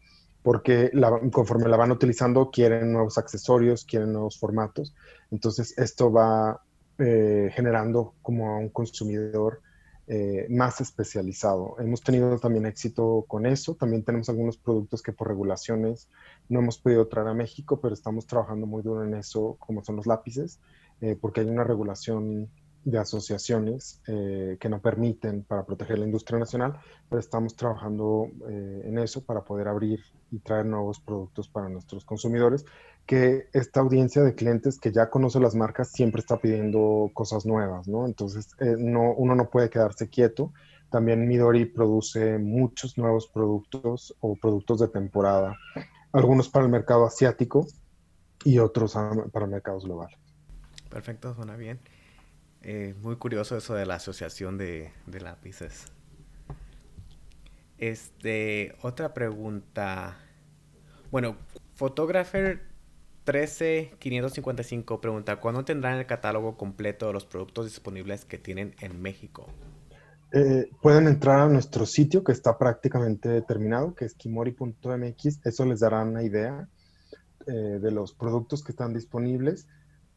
porque 0.42 0.90
conforme 1.32 1.68
la 1.68 1.76
van 1.76 1.90
utilizando 1.90 2.50
quieren 2.50 2.92
nuevos 2.92 3.18
accesorios, 3.18 3.84
quieren 3.84 4.12
nuevos 4.12 4.38
formatos, 4.38 4.94
entonces 5.30 5.76
esto 5.78 6.12
va 6.12 6.60
eh, 6.98 7.50
generando 7.54 8.14
como 8.22 8.50
a 8.50 8.58
un 8.58 8.70
consumidor 8.70 9.60
eh, 10.08 10.46
más 10.48 10.80
especializado. 10.80 11.74
Hemos 11.80 12.00
tenido 12.00 12.38
también 12.38 12.66
éxito 12.66 13.24
con 13.26 13.44
eso. 13.44 13.74
También 13.74 14.04
tenemos 14.04 14.28
algunos 14.28 14.56
productos 14.56 15.02
que 15.02 15.12
por 15.12 15.26
regulaciones 15.26 16.08
no 16.48 16.60
hemos 16.60 16.78
podido 16.78 17.08
traer 17.08 17.26
a 17.28 17.34
México, 17.34 17.80
pero 17.80 17.92
estamos 17.92 18.26
trabajando 18.26 18.66
muy 18.66 18.82
duro 18.82 19.04
en 19.04 19.14
eso, 19.14 19.56
como 19.58 19.82
son 19.82 19.96
los 19.96 20.06
lápices, 20.06 20.60
eh, 21.00 21.16
porque 21.20 21.40
hay 21.40 21.48
una 21.48 21.64
regulación 21.64 22.48
de 22.84 22.98
asociaciones 22.98 24.00
eh, 24.06 24.56
que 24.60 24.68
no 24.68 24.80
permiten 24.80 25.42
para 25.42 25.66
proteger 25.66 25.98
la 25.98 26.06
industria 26.06 26.38
nacional, 26.38 26.78
pero 27.08 27.18
estamos 27.18 27.56
trabajando 27.56 28.28
en 28.48 28.96
eso 28.98 29.24
para 29.24 29.42
poder 29.42 29.66
abrir 29.66 29.98
y 30.30 30.38
traer 30.38 30.66
nuevos 30.66 31.00
productos 31.00 31.48
para 31.48 31.68
nuestros 31.68 32.04
consumidores 32.04 32.64
que 33.06 33.48
esta 33.52 33.80
audiencia 33.80 34.22
de 34.22 34.34
clientes 34.34 34.78
que 34.80 34.90
ya 34.90 35.08
conoce 35.08 35.38
las 35.38 35.54
marcas 35.54 35.92
siempre 35.92 36.20
está 36.20 36.38
pidiendo 36.38 37.10
cosas 37.14 37.46
nuevas, 37.46 37.86
¿no? 37.86 38.04
Entonces, 38.04 38.48
eh, 38.58 38.74
no, 38.76 39.12
uno 39.14 39.34
no 39.36 39.48
puede 39.48 39.70
quedarse 39.70 40.08
quieto. 40.08 40.52
También 40.90 41.26
Midori 41.28 41.66
produce 41.66 42.38
muchos 42.38 42.98
nuevos 42.98 43.28
productos 43.28 44.14
o 44.20 44.36
productos 44.36 44.80
de 44.80 44.88
temporada, 44.88 45.56
algunos 46.12 46.48
para 46.48 46.64
el 46.64 46.70
mercado 46.70 47.06
asiático 47.06 47.66
y 48.44 48.58
otros 48.58 48.96
para 49.32 49.46
mercados 49.46 49.84
globales. 49.84 50.18
Perfecto, 50.88 51.34
suena 51.34 51.56
bien. 51.56 51.80
Eh, 52.62 52.94
muy 53.00 53.16
curioso 53.16 53.56
eso 53.56 53.74
de 53.74 53.86
la 53.86 53.96
asociación 53.96 54.58
de, 54.58 54.90
lápices. 55.06 55.86
Este, 57.78 58.74
otra 58.82 59.14
pregunta. 59.14 60.16
Bueno, 61.10 61.36
Photographer 61.74 62.75
13555 63.26 65.00
pregunta, 65.00 65.36
¿cuándo 65.40 65.64
tendrán 65.64 65.98
el 65.98 66.06
catálogo 66.06 66.56
completo 66.56 67.08
de 67.08 67.12
los 67.12 67.26
productos 67.26 67.66
disponibles 67.66 68.24
que 68.24 68.38
tienen 68.38 68.74
en 68.80 69.02
México? 69.02 69.46
Eh, 70.32 70.70
pueden 70.80 71.08
entrar 71.08 71.40
a 71.40 71.48
nuestro 71.48 71.86
sitio 71.86 72.22
que 72.22 72.32
está 72.32 72.56
prácticamente 72.56 73.42
terminado, 73.42 73.94
que 73.94 74.04
es 74.04 74.14
kimori.mx. 74.14 75.40
Eso 75.44 75.64
les 75.64 75.80
dará 75.80 76.02
una 76.02 76.22
idea 76.22 76.68
eh, 77.46 77.52
de 77.52 77.90
los 77.90 78.12
productos 78.12 78.62
que 78.62 78.72
están 78.72 78.94
disponibles. 78.94 79.66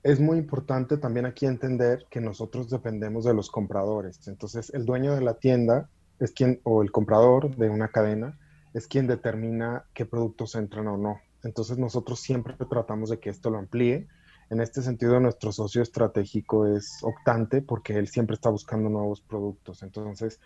Es 0.03 0.19
muy 0.19 0.37
importante 0.37 0.97
también 0.97 1.25
aquí 1.25 1.45
entender 1.45 2.05
que 2.09 2.21
nosotros 2.21 2.69
dependemos 2.69 3.25
de 3.25 3.33
los 3.33 3.49
compradores. 3.49 4.27
Entonces, 4.27 4.71
el 4.73 4.85
dueño 4.85 5.15
de 5.15 5.21
la 5.21 5.35
tienda 5.35 5.89
es 6.19 6.31
quien, 6.31 6.59
o 6.63 6.83
el 6.83 6.91
comprador 6.91 7.55
de 7.55 7.69
una 7.69 7.89
cadena, 7.89 8.37
es 8.73 8.87
quien 8.87 9.07
determina 9.07 9.85
qué 9.93 10.05
productos 10.05 10.55
entran 10.55 10.87
o 10.87 10.97
no. 10.97 11.19
Entonces 11.43 11.77
nosotros 11.77 12.19
siempre 12.19 12.55
tratamos 12.69 13.09
de 13.09 13.19
que 13.19 13.29
esto 13.29 13.49
lo 13.49 13.57
amplíe. 13.57 14.07
En 14.49 14.61
este 14.61 14.81
sentido, 14.81 15.19
nuestro 15.19 15.51
socio 15.51 15.81
estratégico 15.81 16.65
es 16.65 16.99
Octante 17.03 17.61
porque 17.61 17.93
él 17.97 18.07
siempre 18.07 18.33
está 18.33 18.49
buscando 18.49 18.89
nuevos 18.89 19.21
productos. 19.21 19.83
Entonces, 19.83 20.39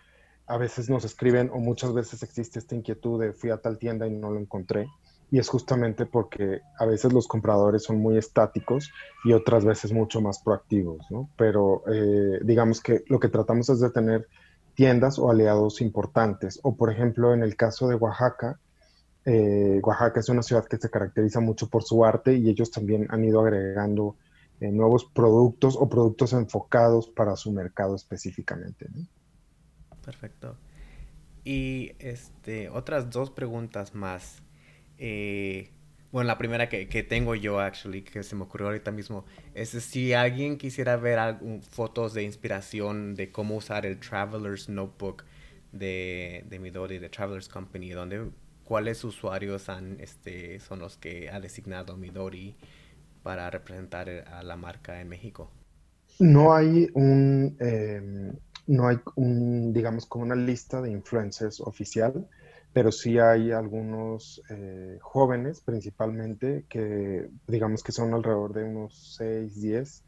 a 0.46 0.58
veces 0.58 0.90
nos 0.90 1.04
escriben 1.04 1.50
o 1.52 1.58
muchas 1.58 1.94
veces 1.94 2.22
existe 2.22 2.58
esta 2.58 2.74
inquietud 2.74 3.20
de 3.20 3.32
fui 3.32 3.50
a 3.50 3.56
tal 3.56 3.78
tienda 3.78 4.06
y 4.06 4.10
no 4.10 4.30
lo 4.30 4.38
encontré. 4.38 4.86
Y 5.30 5.38
es 5.38 5.48
justamente 5.48 6.04
porque 6.04 6.60
a 6.78 6.84
veces 6.84 7.12
los 7.12 7.26
compradores 7.26 7.82
son 7.82 7.98
muy 7.98 8.18
estáticos 8.18 8.90
y 9.24 9.32
otras 9.32 9.64
veces 9.64 9.92
mucho 9.92 10.20
más 10.20 10.38
proactivos, 10.40 11.06
¿no? 11.10 11.30
Pero 11.36 11.82
eh, 11.90 12.40
digamos 12.44 12.80
que 12.82 13.04
lo 13.08 13.18
que 13.18 13.30
tratamos 13.30 13.70
es 13.70 13.80
de 13.80 13.90
tener 13.90 14.28
tiendas 14.74 15.18
o 15.18 15.30
aliados 15.30 15.80
importantes. 15.80 16.60
O 16.62 16.76
por 16.76 16.92
ejemplo, 16.92 17.32
en 17.32 17.42
el 17.42 17.56
caso 17.56 17.88
de 17.88 17.94
Oaxaca, 17.94 18.60
Eh, 19.26 19.80
Oaxaca 19.82 20.20
es 20.20 20.28
una 20.28 20.42
ciudad 20.42 20.66
que 20.66 20.76
se 20.76 20.90
caracteriza 20.90 21.40
mucho 21.40 21.68
por 21.68 21.82
su 21.82 22.04
arte 22.04 22.34
y 22.34 22.50
ellos 22.50 22.70
también 22.70 23.06
han 23.08 23.24
ido 23.24 23.40
agregando 23.40 24.16
eh, 24.60 24.70
nuevos 24.70 25.06
productos 25.06 25.76
o 25.78 25.88
productos 25.88 26.32
enfocados 26.32 27.08
para 27.08 27.34
su 27.36 27.50
mercado 27.50 27.96
específicamente. 27.96 28.86
Perfecto. 30.04 30.56
Y 31.42 31.92
este, 31.98 32.68
otras 32.68 33.10
dos 33.10 33.30
preguntas 33.30 33.94
más. 33.94 34.42
Eh, 34.98 35.70
bueno, 36.12 36.28
la 36.28 36.38
primera 36.38 36.68
que, 36.68 37.02
tengo 37.02 37.34
yo, 37.34 37.58
actually, 37.58 38.02
que 38.02 38.22
se 38.22 38.36
me 38.36 38.44
ocurrió 38.44 38.68
ahorita 38.68 38.92
mismo, 38.92 39.24
es 39.54 39.70
si 39.70 40.12
alguien 40.12 40.58
quisiera 40.58 40.96
ver 40.96 41.38
fotos 41.68 42.14
de 42.14 42.22
inspiración 42.22 43.16
de 43.16 43.32
cómo 43.32 43.56
usar 43.56 43.84
el 43.84 43.98
Traveler's 43.98 44.68
Notebook 44.68 45.24
de, 45.72 46.44
de 46.48 46.58
Midori, 46.60 46.98
de 47.00 47.08
Traveler's 47.08 47.48
Company, 47.48 47.90
donde 47.90 48.30
cuáles 48.64 49.04
usuarios 49.04 49.66
este, 49.98 50.60
son 50.60 50.80
los 50.80 50.96
que 50.96 51.30
ha 51.30 51.40
designado 51.40 51.96
Midori 51.96 52.54
para 53.22 53.50
representar 53.50 54.08
a 54.08 54.42
la 54.42 54.56
marca 54.56 55.00
en 55.00 55.08
México. 55.08 55.50
No 56.18 56.54
hay 56.54 56.88
un, 56.94 57.56
em, 57.60 58.32
no 58.66 58.88
hay 58.88 58.98
un, 59.16 59.72
digamos, 59.72 60.06
como 60.06 60.24
una 60.24 60.34
lista 60.34 60.80
de 60.80 60.90
influencers 60.90 61.60
oficial 61.60 62.26
pero 62.74 62.90
sí 62.90 63.18
hay 63.20 63.52
algunos 63.52 64.42
eh, 64.50 64.98
jóvenes 65.00 65.60
principalmente 65.60 66.66
que 66.68 67.30
digamos 67.46 67.84
que 67.84 67.92
son 67.92 68.12
alrededor 68.12 68.52
de 68.52 68.64
unos 68.64 69.14
6, 69.16 69.60
10 69.60 70.02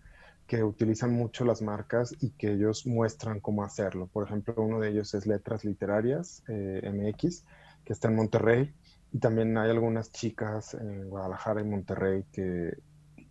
que 0.49 0.65
utilizan 0.65 1.13
mucho 1.13 1.45
las 1.45 1.63
marcas 1.63 2.13
y 2.21 2.31
que 2.31 2.53
ellos 2.53 2.87
muestran 2.87 3.41
cómo 3.41 3.65
hacerlo. 3.65 4.09
Por 4.13 4.27
ejemplo, 4.27 4.55
uno 4.59 4.81
de 4.81 4.91
ellos 4.91 5.15
es 5.15 5.27
Letras 5.27 5.65
Literarias, 5.65 6.43
eh, 6.49 6.89
MX, 6.93 7.45
que 7.87 7.95
está 7.95 8.09
en 8.09 8.17
Monterrey, 8.17 8.75
y 9.13 9.19
también 9.19 9.57
hay 9.57 9.71
algunas 9.71 10.13
chicas 10.13 10.75
en 10.75 11.09
Guadalajara 11.09 11.63
y 11.63 11.65
Monterrey 11.65 12.25
que 12.33 12.77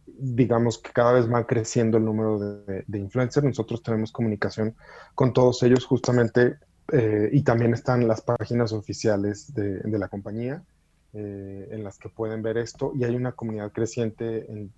digamos 0.08 0.80
que 0.80 0.91
cada 0.91 1.13
vez 1.13 1.32
va 1.32 1.46
creciendo 1.46 1.98
el 1.98 2.06
número 2.06 2.39
de, 2.39 2.84
de 2.88 3.00
influencers. 3.00 3.46
Nosotros 3.46 3.84
tenemos 3.84 4.12
comunicación 4.12 4.76
con 5.13 5.34
todos 5.34 5.62
ellos 5.62 5.86
justamente 5.86 6.58
eh, 6.91 7.30
y 7.32 7.41
también 7.44 7.74
están 7.74 8.08
las 8.08 8.22
páginas 8.22 8.72
oficiales 8.72 9.54
de, 9.54 9.82
la 9.98 10.08
compañía 10.08 10.63
eh, 11.13 11.68
en 11.72 11.84
las 11.84 11.98
que 11.98 12.10
pueden 12.10 12.41
ver 12.41 12.58
esto. 12.58 12.91
Y 12.96 13.04
hay 13.04 13.15
una 13.15 13.32
comunidad 13.32 13.72
creciente 13.72 14.52
en, 14.52 14.72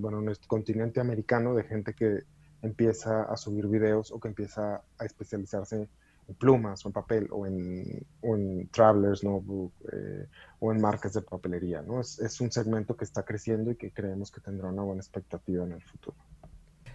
bueno, 0.00 0.18
en 0.18 0.24
nuestro 0.24 0.48
continente 0.48 1.00
americano 1.00 1.54
de 1.54 1.64
gente 1.64 1.94
que 1.94 2.24
empieza 2.62 3.22
a 3.22 3.36
subir 3.36 3.68
videos 3.68 4.12
o 4.12 4.20
que 4.20 4.28
empieza 4.28 4.82
a 4.98 5.04
especializarse 5.04 5.88
en 6.28 6.34
plumas 6.34 6.84
o 6.84 6.88
en 6.88 6.92
papel 6.92 7.28
o 7.30 7.46
en, 7.46 8.06
o 8.20 8.36
en 8.36 8.68
Traveler's 8.68 9.24
Notebook 9.24 9.72
eh, 9.92 10.26
o 10.60 10.72
en 10.72 10.80
marcas 10.80 11.14
de 11.14 11.22
papelería. 11.22 11.82
¿no? 11.82 12.00
Es, 12.00 12.18
es 12.18 12.40
un 12.40 12.50
segmento 12.50 12.96
que 12.96 13.04
está 13.04 13.24
creciendo 13.24 13.70
y 13.70 13.76
que 13.76 13.92
creemos 13.92 14.30
que 14.30 14.40
tendrá 14.40 14.68
una 14.68 14.82
buena 14.82 15.00
expectativa 15.00 15.64
en 15.64 15.72
el 15.72 15.82
futuro. 15.82 16.16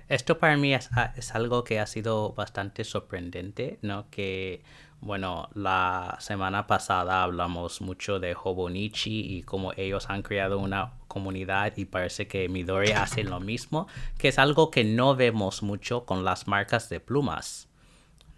Esto 0.09 0.39
para 0.39 0.55
mí 0.55 0.73
es, 0.73 0.89
ah, 0.93 1.13
es, 1.17 1.35
algo 1.35 1.65
que 1.65 1.81
ha 1.81 1.85
sido 1.85 2.31
bastante 2.31 2.85
sorprendente, 2.85 3.77
¿no? 3.81 4.09
Que, 4.09 4.63
bueno, 5.01 5.49
la 5.53 6.15
semana 6.21 6.65
pasada 6.65 7.23
hablamos 7.23 7.81
mucho 7.81 8.19
de 8.19 8.33
Hobonichi 8.33 9.37
y 9.37 9.43
cómo 9.43 9.73
ellos 9.75 10.09
han 10.09 10.21
creado 10.21 10.59
una 10.59 10.93
comunidad 11.09 11.73
y 11.75 11.83
parece 11.83 12.27
que 12.27 12.47
Midori 12.47 12.91
hace 12.93 13.23
lo 13.23 13.41
mismo, 13.41 13.87
que 14.17 14.29
es 14.29 14.39
algo 14.39 14.71
que 14.71 14.85
no 14.85 15.15
vemos 15.15 15.61
mucho 15.61 16.05
con 16.05 16.23
las 16.23 16.47
marcas 16.47 16.87
de 16.87 17.01
plumas, 17.01 17.66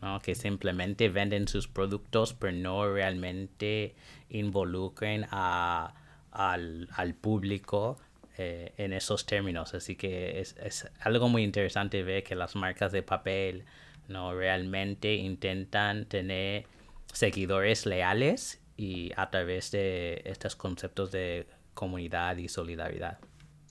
¿no? 0.02 0.20
Que 0.20 0.36
simplemente 0.36 1.10
venden 1.10 1.48
sus 1.48 1.68
productos 1.68 2.34
pero 2.34 2.54
no 2.54 2.92
realmente 2.92 3.96
involucren 4.30 5.26
a, 5.32 5.94
al, 6.32 6.88
al 6.94 7.14
público 7.16 7.98
eh, 8.38 8.74
en 8.78 8.94
esos 8.94 9.26
términos. 9.26 9.74
Así 9.74 9.96
que 9.96 10.40
es, 10.40 10.56
es, 10.62 10.88
algo 11.02 11.30
muy 11.30 11.44
interesante 11.44 12.04
ver 12.04 12.24
que 12.24 12.36
las 12.36 12.56
marcas 12.56 12.92
de 12.92 13.04
papel 13.04 13.66
no 14.08 14.34
realmente 14.34 15.16
intentan 15.16 16.06
tener 16.06 16.66
seguidores 17.14 17.86
leales 17.86 18.62
y 18.78 19.12
a 19.18 19.30
través 19.30 19.72
de 19.72 20.22
estos 20.26 20.56
conceptos 20.56 21.12
de 21.12 21.48
comunidad 21.74 22.38
y 22.38 22.48
solidaridad. 22.48 23.20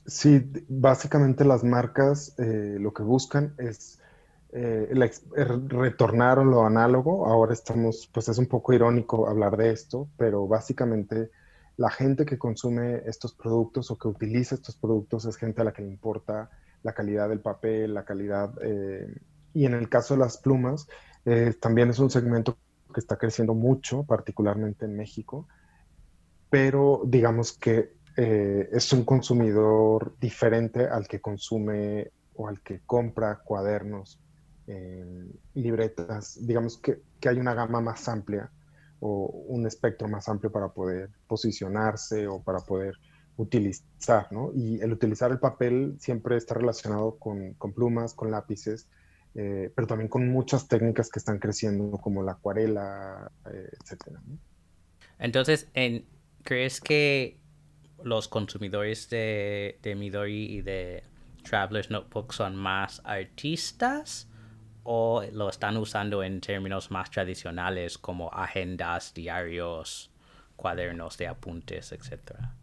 Sí, 0.07 0.43
básicamente 0.69 1.45
las 1.45 1.65
marcas 1.65 2.35
eh, 2.39 2.77
lo 2.79 2.93
que 2.93 3.03
buscan 3.03 3.55
es 3.59 4.01
eh, 4.53 4.89
retornar 5.69 6.39
a 6.39 6.45
lo 6.45 6.65
análogo. 6.65 7.27
Ahora 7.27 7.53
estamos, 7.53 8.09
pues 8.13 8.29
es 8.29 8.39
un 8.39 8.47
poco 8.47 8.73
irónico 8.73 9.29
hablar 9.29 9.57
de 9.57 9.71
esto, 9.71 10.09
pero 10.17 10.47
básicamente 10.47 11.31
la 11.77 11.91
gente 11.91 12.27
que 12.27 12.39
consume 12.39 13.03
estos 13.07 13.35
productos 13.35 13.91
o 13.91 13.99
que 13.99 14.09
utiliza 14.09 14.57
estos 14.57 14.77
productos 14.77 15.25
es 15.27 15.37
gente 15.37 15.61
a 15.61 15.65
la 15.65 15.73
que 15.73 15.83
le 15.83 15.89
importa 15.89 16.51
la 16.83 16.93
calidad 16.93 17.29
del 17.29 17.41
papel, 17.41 17.95
la 17.95 18.05
calidad, 18.05 18.53
eh, 18.63 19.15
y 19.55 19.65
en 19.65 19.75
el 19.75 19.89
caso 19.89 20.15
de 20.15 20.21
las 20.21 20.39
plumas, 20.39 20.87
eh, 21.25 21.55
también 21.61 21.91
es 21.91 21.99
un 21.99 22.11
segmento 22.11 22.57
que 22.93 23.01
está 23.01 23.17
creciendo 23.17 23.55
mucho, 23.55 24.05
particularmente 24.05 24.87
en 24.87 24.97
México, 24.97 25.47
pero 26.51 27.03
digamos 27.05 27.53
que 27.53 27.93
eh, 28.17 28.69
es 28.73 28.93
un 28.93 29.05
consumidor 29.05 30.17
diferente 30.21 30.87
al 30.87 31.07
que 31.07 31.21
consume 31.21 32.11
o 32.35 32.49
al 32.49 32.61
que 32.61 32.81
compra 32.87 33.41
cuadernos, 33.45 34.21
libretas, 35.55 36.39
digamos 36.47 36.77
que, 36.79 37.01
que 37.21 37.29
hay 37.29 37.39
una 37.39 37.55
gama 37.55 37.81
más 37.81 38.07
amplia 38.09 38.51
o 39.01 39.27
un 39.49 39.67
espectro 39.67 40.09
más 40.09 40.29
amplio 40.29 40.51
para 40.51 40.69
poder 40.69 41.11
posicionarse 41.27 42.27
o 42.27 42.43
para 42.43 42.59
poder 42.61 42.95
utilizar, 43.37 44.31
¿no? 44.33 44.51
Y 44.55 44.81
el 44.81 44.93
utilizar 44.93 45.31
el 45.31 45.39
papel 45.39 45.97
siempre 46.01 46.37
está 46.37 46.55
relacionado 46.55 47.17
con, 47.19 47.55
plumas, 47.75 48.13
con 48.13 48.31
lápices, 48.31 48.89
eh, 49.35 49.73
pero 49.75 49.87
también 49.87 50.09
con 50.09 50.29
muchas 50.29 50.67
técnicas 50.67 51.09
que 51.09 51.21
están 51.21 51.39
creciendo, 51.39 51.93
como 51.99 52.23
la 52.23 52.33
acuarela, 52.33 53.31
eh, 53.53 53.71
etcétera. 53.81 54.21
Entonces, 55.21 55.69
en, 55.75 56.05
¿crees 56.43 56.81
que 56.81 57.39
los 58.03 58.27
consumidores 58.27 59.09
de, 59.09 59.79
de 59.83 59.95
Midori 59.95 60.57
y 60.57 60.63
de 60.63 61.05
Traveler's 61.49 61.91
Notebook 61.91 62.33
son 62.33 62.57
más 62.57 63.01
artistas 63.05 64.29
o 64.91 65.23
lo 65.33 65.51
están 65.51 65.77
usando 65.77 66.23
en 66.23 66.41
términos 66.41 66.91
más 66.91 67.11
tradicionales 67.11 67.99
como 67.99 68.33
agendas, 68.33 69.13
diarios, 69.13 70.11
cuadernos 70.57 71.19
de 71.19 71.29
apuntes, 71.29 71.93
etcétera? 71.93 72.55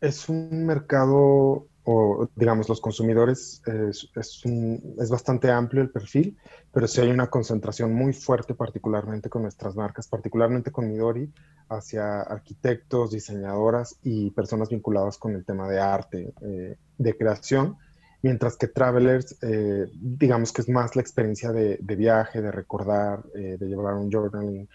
Es 0.00 0.28
un 0.28 0.64
mercado, 0.64 1.66
o 1.82 2.28
digamos, 2.36 2.68
los 2.68 2.80
consumidores, 2.80 3.60
es, 3.66 4.08
es, 4.14 5.10
bastante 5.10 5.50
amplio 5.50 5.82
el 5.82 5.90
perfil, 5.90 6.38
pero 6.72 6.86
sí 6.86 7.00
hay 7.00 7.10
una 7.10 7.26
concentración 7.26 7.92
muy 7.92 8.12
fuerte, 8.12 8.54
particularmente 8.54 9.28
con 9.28 9.42
nuestras 9.42 9.74
marcas, 9.74 10.06
particularmente 10.06 10.70
con 10.70 10.88
Midori, 10.88 11.28
hacia 11.68 12.20
arquitectos, 12.20 13.10
diseñadoras 13.10 13.98
y 14.04 14.30
personas 14.30 14.68
vinculadas 14.68 15.18
con 15.18 15.34
el 15.34 15.44
tema 15.44 15.68
de 15.68 15.80
arte, 15.80 16.34
eh, 16.40 16.76
de 16.98 17.16
creación 17.16 17.78
mientras 18.22 18.56
que 18.56 18.68
Travelers, 18.68 19.36
eh, 19.42 19.86
digamos 19.94 20.52
que 20.52 20.62
es 20.62 20.68
más 20.68 20.94
la 20.96 21.02
experiencia 21.02 21.52
de, 21.52 21.76
viaje, 21.96 22.40
de 22.40 22.52
recordar, 22.52 23.24
eh, 23.34 23.56
de 23.58 23.66
llevar 23.66 23.94
un 23.94 24.10
journaling. 24.10 24.68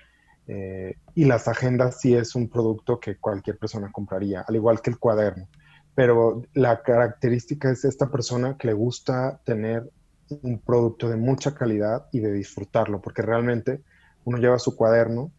Eh, 0.49 0.97
y 1.15 1.25
las 1.25 1.47
agendas 1.47 1.99
sí 1.99 2.13
es 2.13 2.35
un 2.35 2.49
producto 2.49 2.99
que 2.99 3.17
cualquier 3.17 3.57
persona 3.57 3.91
compraría, 3.91 4.41
al 4.41 4.55
igual 4.55 4.81
que 4.81 4.89
el 4.89 4.99
cuaderno. 4.99 5.47
Pero 5.95 6.43
la 6.53 6.81
característica 6.83 7.71
es 7.71 7.85
esta 7.85 8.11
persona 8.11 8.57
que 8.57 8.67
le 8.67 8.73
gusta 8.73 9.41
tener 9.45 9.89
un 10.29 10.59
producto 10.59 11.09
de 11.09 11.15
mucha 11.15 11.55
calidad 11.55 12.07
y 12.11 12.19
de 12.19 12.33
disfrutarlo, 12.33 13.01
porque 13.01 13.21
realmente 13.21 13.81
uno 14.25 14.37
lleva 14.37 14.59
su 14.59 14.75
cuaderno 14.75 15.31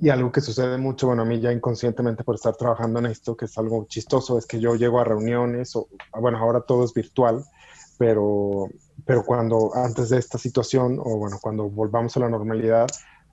y 0.00 0.10
algo 0.10 0.32
que 0.32 0.40
sucede 0.40 0.76
mucho, 0.76 1.06
bueno, 1.06 1.22
a 1.22 1.24
mí 1.24 1.40
ya 1.40 1.52
inconscientemente 1.52 2.24
por 2.24 2.34
estar 2.34 2.56
trabajando 2.56 2.98
en 2.98 3.06
esto, 3.06 3.36
que 3.36 3.44
es 3.44 3.56
algo 3.58 3.86
chistoso, 3.88 4.38
es 4.38 4.46
que 4.46 4.60
yo 4.60 4.74
llego 4.74 5.00
a 5.00 5.04
reuniones, 5.04 5.76
o 5.76 5.88
bueno, 6.20 6.38
ahora 6.38 6.62
todo 6.62 6.84
es 6.84 6.92
virtual, 6.92 7.44
pero, 7.96 8.68
pero 9.06 9.24
cuando 9.24 9.70
antes 9.74 10.10
de 10.10 10.18
esta 10.18 10.36
situación, 10.38 10.98
o 10.98 11.16
bueno, 11.16 11.38
cuando 11.40 11.70
volvamos 11.70 12.16
a 12.16 12.20
la 12.20 12.28
normalidad, 12.28 12.88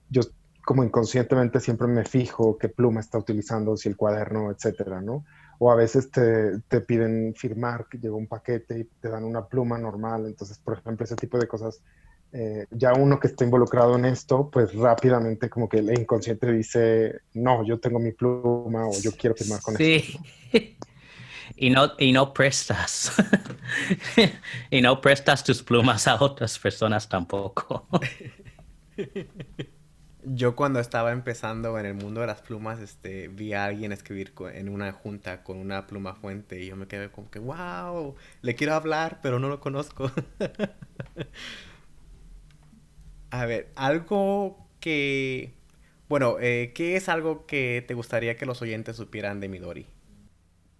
yo 0.08 0.22
como 0.64 0.84
inconscientemente 0.84 1.58
siempre 1.58 1.88
me 1.88 2.04
fijo 2.04 2.56
qué 2.56 2.68
pluma 2.68 3.00
está 3.00 3.18
utilizando, 3.18 3.76
si 3.76 3.88
el 3.88 3.96
cuaderno, 3.96 4.52
etcétera, 4.52 5.00
¿no? 5.00 5.24
O 5.58 5.70
a 5.72 5.74
veces 5.74 6.10
te, 6.10 6.60
te 6.68 6.80
piden 6.80 7.34
firmar, 7.36 7.86
que 7.88 8.08
un 8.08 8.28
paquete 8.28 8.78
y 8.78 8.84
te 8.84 9.08
dan 9.08 9.24
una 9.24 9.46
pluma 9.46 9.78
normal, 9.78 10.26
entonces, 10.26 10.58
por 10.58 10.78
ejemplo, 10.78 11.04
ese 11.04 11.16
tipo 11.16 11.38
de 11.38 11.48
cosas 11.48 11.80
eh, 12.34 12.66
ya 12.70 12.94
uno 12.94 13.20
que 13.20 13.26
está 13.26 13.44
involucrado 13.44 13.94
en 13.96 14.06
esto, 14.06 14.48
pues 14.50 14.74
rápidamente 14.74 15.50
como 15.50 15.68
que 15.68 15.78
el 15.78 15.98
inconsciente 15.98 16.50
dice, 16.50 17.20
no, 17.34 17.62
yo 17.64 17.78
tengo 17.78 17.98
mi 17.98 18.12
pluma 18.12 18.86
o 18.86 18.92
yo 19.00 19.12
quiero 19.12 19.36
firmar 19.36 19.60
con 19.60 19.76
sí. 19.76 20.18
y 21.56 21.68
no, 21.68 21.92
y 21.98 22.12
no 22.12 22.32
prestas. 22.32 23.12
y 24.70 24.80
no 24.80 25.00
prestas 25.00 25.44
tus 25.44 25.62
plumas 25.62 26.08
a 26.08 26.22
otras 26.22 26.58
personas 26.58 27.06
tampoco. 27.08 27.86
Yo 30.24 30.54
cuando 30.54 30.78
estaba 30.78 31.10
empezando 31.10 31.76
en 31.80 31.86
el 31.86 31.94
mundo 31.94 32.20
de 32.20 32.28
las 32.28 32.42
plumas, 32.42 32.78
este, 32.78 33.26
vi 33.26 33.54
a 33.54 33.64
alguien 33.64 33.90
escribir 33.90 34.32
en 34.54 34.68
una 34.68 34.92
junta 34.92 35.42
con 35.42 35.58
una 35.58 35.88
pluma 35.88 36.14
fuente 36.14 36.60
y 36.60 36.68
yo 36.68 36.76
me 36.76 36.86
quedé 36.86 37.10
como 37.10 37.28
que, 37.28 37.40
wow, 37.40 38.14
le 38.40 38.54
quiero 38.54 38.74
hablar, 38.74 39.18
pero 39.20 39.40
no 39.40 39.48
lo 39.48 39.58
conozco. 39.58 40.12
A 43.32 43.46
ver, 43.46 43.72
algo 43.76 44.68
que... 44.78 45.54
Bueno, 46.06 46.36
eh, 46.38 46.72
¿qué 46.74 46.96
es 46.96 47.08
algo 47.08 47.46
que 47.46 47.82
te 47.88 47.94
gustaría 47.94 48.36
que 48.36 48.44
los 48.44 48.60
oyentes 48.60 48.96
supieran 48.96 49.40
de 49.40 49.48
Midori? 49.48 49.86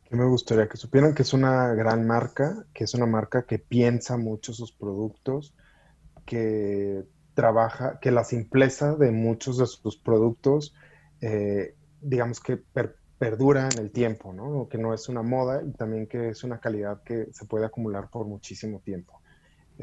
Que 0.05 0.17
me 0.17 0.27
gustaría 0.27 0.69
que 0.69 0.77
supieran 0.77 1.15
que 1.15 1.23
es 1.23 1.33
una 1.33 1.73
gran 1.73 2.07
marca, 2.07 2.67
que 2.75 2.85
es 2.85 2.93
una 2.93 3.07
marca 3.07 3.47
que 3.47 3.59
piensa 3.59 4.19
mucho 4.19 4.53
sus 4.53 4.71
productos, 4.71 5.55
que 6.27 7.05
trabaja, 7.33 7.99
que 8.01 8.11
la 8.11 8.23
simpleza 8.23 8.97
de 8.97 9.13
muchos 9.13 9.57
de 9.57 9.67
sus 9.67 9.97
productos, 9.97 10.75
eh, 11.23 11.75
digamos 12.03 12.39
que 12.41 12.63
perdura 13.19 13.71
en 13.73 13.79
el 13.79 13.91
tiempo, 13.93 14.35
¿no? 14.35 14.69
Que 14.69 14.77
no 14.77 14.93
es 14.93 15.09
una 15.09 15.23
moda 15.23 15.63
y 15.65 15.73
también 15.73 16.07
que 16.07 16.29
es 16.29 16.45
una 16.45 16.61
calidad 16.61 17.03
que 17.03 17.29
se 17.33 17.47
puede 17.47 17.65
acumular 17.65 18.11
por 18.11 18.27
muchísimo 18.27 18.81
tiempo. 18.85 19.22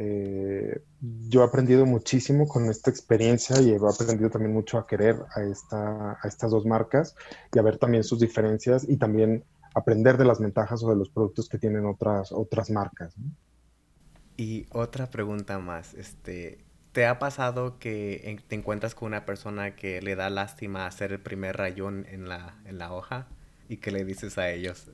Eh, 0.01 0.81
yo 1.27 1.41
he 1.41 1.45
aprendido 1.45 1.85
muchísimo 1.85 2.47
con 2.47 2.69
esta 2.69 2.89
experiencia 2.89 3.59
y 3.59 3.71
he 3.71 3.75
aprendido 3.75 4.29
también 4.29 4.53
mucho 4.53 4.77
a 4.77 4.87
querer 4.87 5.17
a, 5.35 5.43
esta, 5.43 6.11
a 6.11 6.25
estas 6.25 6.51
dos 6.51 6.65
marcas 6.65 7.15
y 7.53 7.59
a 7.59 7.61
ver 7.61 7.77
también 7.77 8.05
sus 8.05 8.17
diferencias 8.17 8.87
y 8.87 8.95
también 8.95 9.43
aprender 9.75 10.15
de 10.17 10.23
las 10.23 10.39
ventajas 10.39 10.81
o 10.83 10.89
de 10.89 10.95
los 10.95 11.09
productos 11.09 11.49
que 11.49 11.57
tienen 11.57 11.85
otras, 11.85 12.31
otras 12.31 12.69
marcas. 12.69 13.13
Y 14.37 14.67
otra 14.71 15.09
pregunta 15.09 15.59
más, 15.59 15.93
este, 15.95 16.63
¿Te 16.93 17.05
ha 17.05 17.19
pasado 17.19 17.77
que 17.77 18.41
te 18.47 18.55
encuentras 18.55 18.95
con 18.95 19.07
una 19.07 19.25
persona 19.25 19.75
que 19.75 20.01
le 20.01 20.15
da 20.15 20.29
lástima 20.29 20.87
hacer 20.87 21.11
el 21.11 21.19
primer 21.19 21.57
rayón 21.57 22.05
en 22.09 22.29
la, 22.29 22.57
en 22.65 22.77
la 22.77 22.93
hoja 22.93 23.27
y 23.67 23.77
que 23.77 23.91
le 23.91 24.05
dices 24.05 24.37
a 24.37 24.49
ellos? 24.49 24.89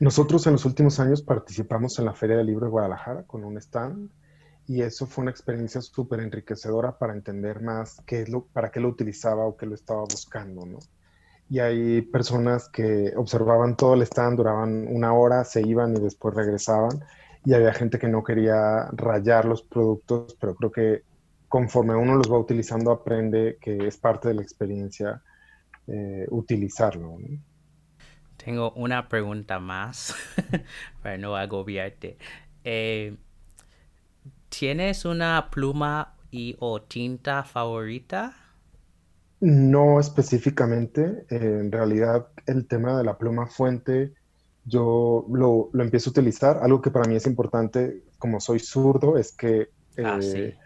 Nosotros 0.00 0.44
en 0.48 0.54
los 0.54 0.64
últimos 0.64 0.98
años 0.98 1.22
participamos 1.22 1.98
en 2.00 2.06
la 2.06 2.14
Feria 2.14 2.36
del 2.36 2.48
Libro 2.48 2.66
de 2.66 2.72
Guadalajara 2.72 3.22
con 3.22 3.44
un 3.44 3.56
stand 3.58 4.10
y 4.66 4.82
eso 4.82 5.06
fue 5.06 5.22
una 5.22 5.30
experiencia 5.30 5.80
súper 5.80 6.20
enriquecedora 6.20 6.98
para 6.98 7.12
entender 7.12 7.60
más 7.60 8.00
qué 8.06 8.22
es 8.22 8.28
lo, 8.28 8.46
para 8.46 8.70
qué 8.70 8.80
lo 8.80 8.88
utilizaba 8.88 9.44
o 9.44 9.56
qué 9.56 9.66
lo 9.66 9.74
estaba 9.74 10.00
buscando, 10.00 10.64
¿no? 10.64 10.78
Y 11.50 11.58
hay 11.58 12.00
personas 12.00 12.68
que 12.70 13.12
observaban 13.16 13.76
todo 13.76 13.94
el 13.94 14.02
stand, 14.02 14.38
duraban 14.38 14.86
una 14.88 15.12
hora, 15.12 15.44
se 15.44 15.60
iban 15.60 15.94
y 15.94 16.00
después 16.00 16.34
regresaban. 16.34 17.04
Y 17.44 17.52
había 17.52 17.74
gente 17.74 17.98
que 17.98 18.08
no 18.08 18.24
quería 18.24 18.88
rayar 18.92 19.44
los 19.44 19.62
productos, 19.62 20.34
pero 20.40 20.54
creo 20.54 20.72
que 20.72 21.02
conforme 21.48 21.94
uno 21.94 22.16
los 22.16 22.32
va 22.32 22.38
utilizando, 22.38 22.90
aprende 22.90 23.58
que 23.60 23.86
es 23.86 23.98
parte 23.98 24.28
de 24.28 24.34
la 24.34 24.42
experiencia 24.42 25.22
eh, 25.86 26.26
utilizarlo. 26.30 27.18
Tengo 28.38 28.72
una 28.72 29.08
pregunta 29.08 29.60
más 29.60 30.16
para 31.02 31.18
no 31.18 31.36
agobiarte. 31.36 32.16
Eh, 32.64 33.18
¿Tienes 34.58 35.04
una 35.04 35.50
pluma 35.50 36.14
y 36.30 36.56
o 36.60 36.80
tinta 36.80 37.42
favorita? 37.42 38.36
No 39.40 39.98
específicamente. 39.98 41.26
en 41.28 41.72
realidad, 41.72 42.28
el 42.46 42.66
tema 42.66 42.96
de 42.96 43.04
la 43.04 43.18
pluma 43.18 43.46
fuente, 43.46 44.14
yo 44.64 45.26
lo, 45.28 45.70
empiezo 45.74 46.10
a 46.10 46.12
utilizar. 46.12 46.58
Algo 46.62 46.80
que 46.80 46.90
para 46.90 47.08
mí 47.08 47.16
es 47.16 47.26
importante, 47.26 48.04
como 48.18 48.40
soy 48.40 48.60
zurdo, 48.60 49.18
es 49.18 49.32
que 49.32 49.68
ah, 49.98 50.20
eh, 50.22 50.56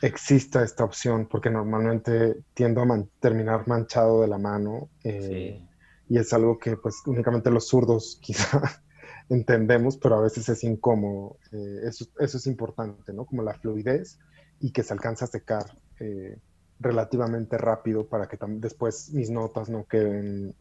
exista 0.00 0.62
esta 0.62 0.84
opción, 0.84 1.26
porque 1.26 1.50
normalmente 1.50 2.36
tiendo 2.54 2.82
a 2.82 3.04
terminar 3.20 3.66
manchado 3.66 4.20
de 4.20 4.28
la 4.28 4.38
mano. 4.38 4.88
Eh, 5.02 5.60
y 6.08 6.18
es 6.18 6.32
algo 6.32 6.58
que 6.58 6.76
pues 6.76 7.02
únicamente 7.06 7.50
los 7.50 7.68
zurdos 7.68 8.18
quizá 8.22 8.83
entendemos, 9.28 9.96
pero 9.96 10.16
a 10.16 10.20
veces 10.20 10.48
es 10.48 10.64
incómodo. 10.64 11.38
Eh, 11.52 11.80
eso, 11.84 12.06
eso, 12.18 12.36
es 12.38 12.46
importante, 12.46 13.12
¿no? 13.12 13.24
Como 13.24 13.42
la 13.42 13.54
fluidez 13.54 14.18
y 14.60 14.70
que 14.70 14.82
se 14.82 14.92
alcanza 14.92 15.24
a 15.24 15.28
secar 15.28 15.64
eh, 16.00 16.38
relativamente 16.80 17.58
rápido 17.58 18.06
para 18.06 18.28
que 18.28 18.38
después 18.40 19.10
mis 19.12 19.30
notas 19.30 19.68
no 19.68 19.84
queden 19.86 20.54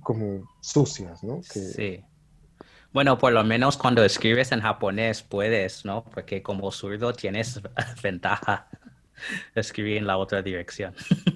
como 0.00 0.48
sucias, 0.60 1.22
¿no? 1.22 1.42
Sí. 1.42 2.02
Bueno, 2.94 3.18
por 3.18 3.32
lo 3.32 3.42
menos 3.42 3.76
cuando 3.76 4.04
escribes 4.04 4.52
en 4.52 4.60
japonés 4.60 5.22
puedes, 5.22 5.84
¿no? 5.84 6.04
Porque 6.04 6.42
como 6.42 6.70
zurdo 6.70 7.12
tienes 7.12 7.60
ventaja 8.02 8.68
escribir 9.54 9.96
en 9.96 10.06
la 10.06 10.16
otra 10.16 10.42
dirección. 10.42 10.94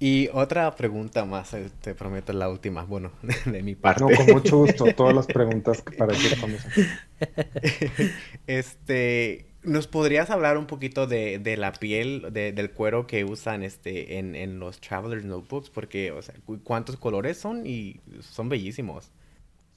Y 0.00 0.28
otra 0.32 0.74
pregunta 0.76 1.24
más, 1.24 1.54
eh, 1.54 1.70
te 1.80 1.94
prometo 1.94 2.32
la 2.32 2.48
última, 2.48 2.84
bueno, 2.84 3.10
de 3.46 3.62
mi 3.62 3.74
parte. 3.74 4.04
No, 4.04 4.16
con 4.16 4.26
mucho 4.26 4.58
gusto, 4.58 4.86
todas 4.94 5.14
las 5.14 5.26
preguntas 5.38 5.82
que 5.82 5.96
para 5.96 6.14
ti 6.14 6.28
Este, 8.46 9.46
¿nos 9.64 9.88
podrías 9.88 10.30
hablar 10.30 10.56
un 10.56 10.66
poquito 10.66 11.08
de, 11.08 11.56
la 11.58 11.72
piel, 11.72 12.32
del 12.32 12.70
cuero 12.70 13.08
que 13.08 13.24
usan 13.24 13.64
este, 13.64 14.18
en, 14.18 14.36
en 14.36 14.60
los 14.60 14.80
Traveler's 14.80 15.24
Notebooks? 15.24 15.70
Porque, 15.70 16.12
o 16.12 16.22
sea, 16.22 16.34
¿cuántos 16.62 16.96
colores 16.96 17.38
son? 17.38 17.66
Y 17.66 18.00
son 18.20 18.48
bellísimos. 18.48 19.10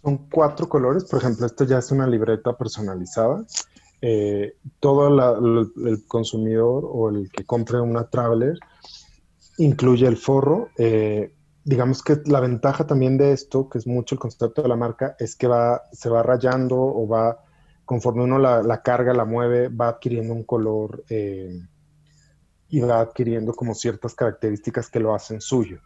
Son 0.04 0.18
cuatro 0.30 0.70
colores, 0.70 1.06
por 1.06 1.20
ejemplo, 1.20 1.46
esto 1.46 1.64
ya 1.64 1.80
es 1.80 1.92
una 1.92 2.08
libreta 2.08 2.56
personalizada. 2.58 3.44
Eh, 4.04 4.56
todo 4.80 5.08
el 5.08 6.06
consumidor 6.08 6.84
o 6.88 7.10
el 7.10 7.30
que 7.32 7.44
compre 7.44 7.80
una 7.80 8.08
Traveler 8.10 8.58
incluye 9.62 10.08
el 10.08 10.18
forro. 10.18 10.70
Eh, 10.78 11.34
digamos 11.64 12.04
que 12.04 12.18
la 12.26 12.40
ventaja 12.40 12.88
también 12.88 13.18
de 13.18 13.32
esto, 13.32 13.70
que 13.70 13.78
es 13.78 13.88
mucho 13.88 14.16
el 14.16 14.20
concepto 14.20 14.62
de 14.62 14.68
la 14.68 14.76
marca, 14.76 15.16
es 15.20 15.36
que 15.36 15.48
va, 15.48 15.84
se 15.92 16.10
va 16.10 16.24
rayando 16.24 16.78
o 16.78 17.08
va, 17.08 17.44
conforme 17.86 18.24
uno 18.24 18.40
la, 18.40 18.82
carga, 18.82 19.14
la 19.14 19.26
mueve, 19.26 19.70
va 19.70 19.90
adquiriendo 19.90 20.34
un 20.34 20.44
color 20.44 21.04
eh, 21.10 21.62
y 22.70 22.80
va 22.80 23.02
adquiriendo 23.02 23.54
como 23.54 23.76
ciertas 23.76 24.16
características 24.16 24.90
que 24.90 25.00
lo 25.00 25.14
hacen 25.14 25.42
suyo. 25.42 25.80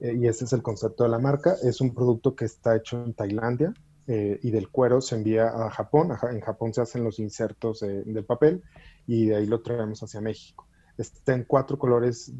Eh, 0.00 0.14
y 0.18 0.26
ese 0.26 0.44
es 0.44 0.52
el 0.54 0.62
concepto 0.62 1.04
de 1.04 1.10
la 1.10 1.18
marca. 1.18 1.56
Es 1.62 1.80
un 1.80 1.94
producto 1.94 2.34
que 2.34 2.46
está 2.46 2.76
hecho 2.76 3.02
en 3.04 3.14
Tailandia 3.14 3.74
y 4.10 4.50
del 4.50 4.70
cuero 4.70 5.02
se 5.02 5.16
envía 5.16 5.48
a 5.48 5.68
Japón. 5.68 6.12
En 6.30 6.40
Japón 6.40 6.72
se 6.72 6.80
hacen 6.80 7.04
los 7.04 7.18
insertos 7.18 7.80
del 7.80 8.24
papel 8.24 8.62
y 9.06 9.26
de 9.26 9.36
ahí 9.36 9.44
lo 9.44 9.60
traemos 9.60 10.02
hacia 10.02 10.22
México. 10.22 10.67
Está 10.98 11.32
en 11.34 11.44
cuatro 11.44 11.78
colores, 11.78 12.32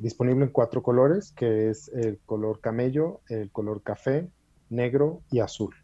disponible 0.00 0.46
en 0.46 0.50
cuatro 0.50 0.82
colores, 0.82 1.32
que 1.36 1.68
es 1.68 1.88
el 1.88 2.18
color 2.24 2.60
camello, 2.60 3.20
el 3.28 3.50
color 3.50 3.82
café, 3.82 4.26
negro 4.70 5.20
y 5.30 5.40
azul. 5.40 5.74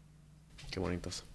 Qué 0.71 0.79
bonitos. 0.79 1.25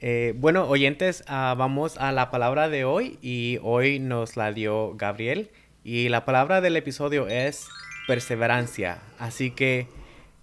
Eh, 0.00 0.34
bueno, 0.36 0.68
oyentes, 0.68 1.24
ah, 1.26 1.54
vamos 1.56 1.96
a 1.98 2.12
la 2.12 2.30
palabra 2.30 2.68
de 2.68 2.84
hoy 2.84 3.18
y 3.22 3.58
hoy 3.62 3.98
nos 3.98 4.36
la 4.36 4.52
dio 4.52 4.94
Gabriel 4.94 5.50
y 5.84 6.08
la 6.10 6.24
palabra 6.24 6.60
del 6.60 6.76
episodio 6.76 7.28
es 7.28 7.66
perseverancia. 8.06 9.02
Así 9.18 9.50
que 9.50 9.88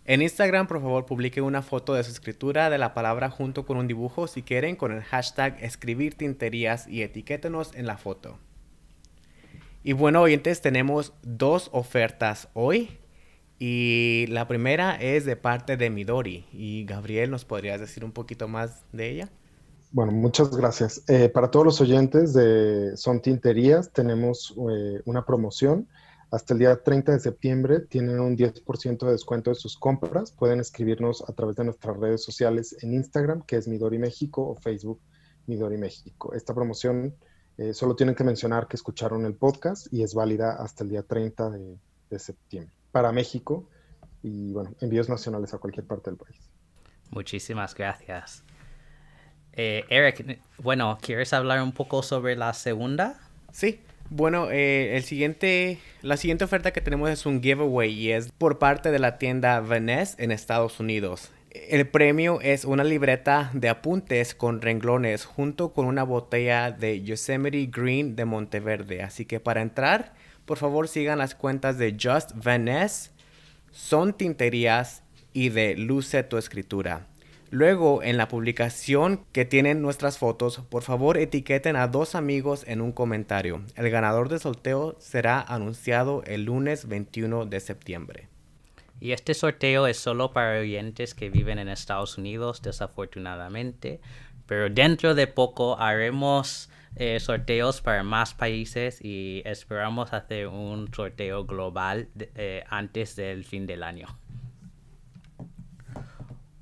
en 0.05 0.21
Instagram, 0.21 0.67
por 0.67 0.81
favor, 0.81 1.05
publiquen 1.05 1.43
una 1.43 1.61
foto 1.61 1.93
de 1.93 2.03
su 2.03 2.11
escritura 2.11 2.69
de 2.69 2.77
la 2.77 2.93
palabra 2.93 3.29
junto 3.29 3.65
con 3.65 3.77
un 3.77 3.87
dibujo 3.87 4.27
si 4.27 4.41
quieren 4.41 4.75
con 4.75 4.91
el 4.91 5.03
hashtag 5.03 5.57
escribir 5.63 6.15
tinterías 6.15 6.87
y 6.87 7.03
etiquétenos 7.03 7.73
en 7.75 7.85
la 7.85 7.97
foto. 7.97 8.37
Y 9.83 9.93
bueno, 9.93 10.21
oyentes, 10.21 10.61
tenemos 10.61 11.13
dos 11.21 11.69
ofertas 11.73 12.49
hoy. 12.53 12.99
Y 13.59 14.25
la 14.29 14.47
primera 14.47 14.95
es 14.95 15.25
de 15.25 15.35
parte 15.35 15.77
de 15.77 15.89
Midori. 15.89 16.45
Y 16.51 16.85
Gabriel, 16.85 17.29
¿nos 17.29 17.45
podrías 17.45 17.79
decir 17.79 18.03
un 18.03 18.11
poquito 18.11 18.47
más 18.47 18.83
de 18.91 19.09
ella? 19.09 19.29
Bueno, 19.91 20.11
muchas 20.11 20.55
gracias. 20.55 21.03
Eh, 21.07 21.29
para 21.29 21.51
todos 21.51 21.65
los 21.65 21.81
oyentes 21.81 22.33
de 22.33 22.97
Son 22.97 23.21
Tinterías, 23.21 23.91
tenemos 23.91 24.55
eh, 24.71 25.01
una 25.05 25.25
promoción 25.25 25.87
hasta 26.33 26.55
el 26.55 26.61
día 26.61 26.75
30 26.75 27.11
de 27.11 27.19
septiembre 27.19 27.79
tienen 27.81 28.19
un 28.19 28.35
10% 28.35 29.05
de 29.05 29.11
descuento 29.11 29.51
de 29.51 29.55
sus 29.55 29.77
compras. 29.77 30.31
Pueden 30.31 30.59
escribirnos 30.59 31.23
a 31.29 31.33
través 31.33 31.57
de 31.57 31.65
nuestras 31.65 31.95
redes 31.95 32.23
sociales 32.23 32.75
en 32.81 32.95
Instagram, 32.95 33.43
que 33.43 33.55
es 33.55 33.67
Midori 33.67 33.99
México, 33.99 34.41
o 34.41 34.55
Facebook 34.55 34.99
Midori 35.45 35.77
México. 35.77 36.33
Esta 36.33 36.55
promoción 36.55 37.13
eh, 37.57 37.73
solo 37.73 37.95
tienen 37.95 38.15
que 38.15 38.23
mencionar 38.23 38.67
que 38.67 38.75
escucharon 38.75 39.25
el 39.25 39.35
podcast 39.35 39.87
y 39.91 40.03
es 40.03 40.13
válida 40.13 40.57
hasta 40.59 40.83
el 40.83 40.89
día 40.89 41.03
30 41.03 41.49
de, 41.49 41.77
septiembre 42.19 42.71
para 42.91 43.11
México 43.11 43.67
y, 44.21 44.51
bueno, 44.53 44.75
envíos 44.81 45.09
nacionales 45.09 45.51
a 45.55 45.57
cualquier 45.57 45.85
parte 45.85 46.11
del 46.11 46.17
país. 46.17 46.37
Muchísimas 47.09 47.73
gracias. 47.73 48.43
Eh, 49.53 49.83
Eric, 49.89 50.39
bueno, 50.59 50.99
¿quieres 51.01 51.33
hablar 51.33 51.61
un 51.63 51.71
poco 51.71 52.03
sobre 52.03 52.35
la 52.35 52.53
segunda? 52.53 53.19
Sí, 53.51 53.81
bueno, 54.09 54.51
eh, 54.51 54.95
el 54.95 55.03
siguiente, 55.03 55.79
la 56.01 56.17
siguiente 56.17 56.43
oferta 56.43 56.71
que 56.71 56.81
tenemos 56.81 57.09
es 57.09 57.25
un 57.25 57.41
giveaway 57.41 57.91
y 57.91 58.11
es 58.11 58.31
por 58.31 58.59
parte 58.59 58.91
de 58.91 58.99
la 58.99 59.17
tienda 59.17 59.59
Vaness 59.59 60.15
en 60.19 60.31
Estados 60.31 60.79
Unidos. 60.79 61.31
El 61.53 61.87
premio 61.87 62.41
es 62.41 62.65
una 62.65 62.83
libreta 62.83 63.51
de 63.53 63.69
apuntes 63.69 64.33
con 64.33 64.59
renglones 64.59 65.25
junto 65.25 65.71
con 65.71 65.85
una 65.85 66.01
botella 66.01 66.71
de 66.71 67.03
Yosemite 67.03 67.69
Green 67.71 68.15
de 68.15 68.25
Monteverde. 68.25 69.03
Así 69.03 69.25
que 69.25 69.39
para 69.39 69.61
entrar, 69.61 70.15
por 70.45 70.57
favor 70.57 70.87
sigan 70.87 71.19
las 71.19 71.35
cuentas 71.35 71.77
de 71.77 71.95
Just 72.01 72.31
Vanessa, 72.43 73.11
Son 73.69 74.13
Tinterías 74.13 75.03
y 75.31 75.49
de 75.49 75.75
Luce 75.77 76.23
tu 76.23 76.37
Escritura. 76.37 77.05
Luego, 77.51 78.01
en 78.01 78.17
la 78.17 78.29
publicación 78.29 79.23
que 79.31 79.45
tienen 79.45 79.83
nuestras 79.83 80.17
fotos, 80.17 80.61
por 80.71 80.81
favor 80.81 81.19
etiqueten 81.19 81.75
a 81.75 81.87
dos 81.87 82.15
amigos 82.15 82.63
en 82.67 82.81
un 82.81 82.91
comentario. 82.91 83.61
El 83.75 83.91
ganador 83.91 84.27
del 84.27 84.39
sorteo 84.39 84.95
será 84.99 85.39
anunciado 85.39 86.23
el 86.25 86.45
lunes 86.45 86.87
21 86.87 87.45
de 87.45 87.59
septiembre. 87.59 88.32
Y 89.03 89.11
este 89.11 89.33
sorteo 89.33 89.85
es 89.85 89.97
solo 89.97 90.31
para 90.31 90.61
oyentes 90.61 91.13
que 91.13 91.29
viven 91.29 91.59
en 91.59 91.67
Estados 91.67 92.17
Unidos, 92.17 92.61
desafortunadamente. 92.61 93.99
Pero 94.45 94.69
dentro 94.69 95.13
de 95.13 95.27
poco 95.27 95.77
haremos 95.77 96.69
eh, 96.95 97.19
sorteos 97.19 97.81
para 97.81 98.03
más 98.03 98.33
países 98.33 99.03
y 99.03 99.41
esperamos 99.43 100.13
hacer 100.13 100.47
un 100.47 100.89
sorteo 100.93 101.43
global 101.43 102.07
eh, 102.15 102.63
antes 102.69 103.17
del 103.17 103.43
fin 103.43 103.67
del 103.67 103.83
año. 103.83 104.07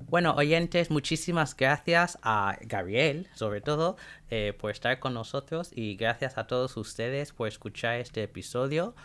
Bueno, 0.00 0.34
oyentes, 0.34 0.90
muchísimas 0.90 1.56
gracias 1.56 2.18
a 2.24 2.58
Gabriel, 2.62 3.28
sobre 3.34 3.60
todo, 3.60 3.96
eh, 4.30 4.52
por 4.58 4.72
estar 4.72 4.98
con 4.98 5.14
nosotros 5.14 5.70
y 5.72 5.94
gracias 5.94 6.36
a 6.36 6.48
todos 6.48 6.76
ustedes 6.76 7.30
por 7.30 7.46
escuchar 7.46 8.00
este 8.00 8.24
episodio. 8.24 8.96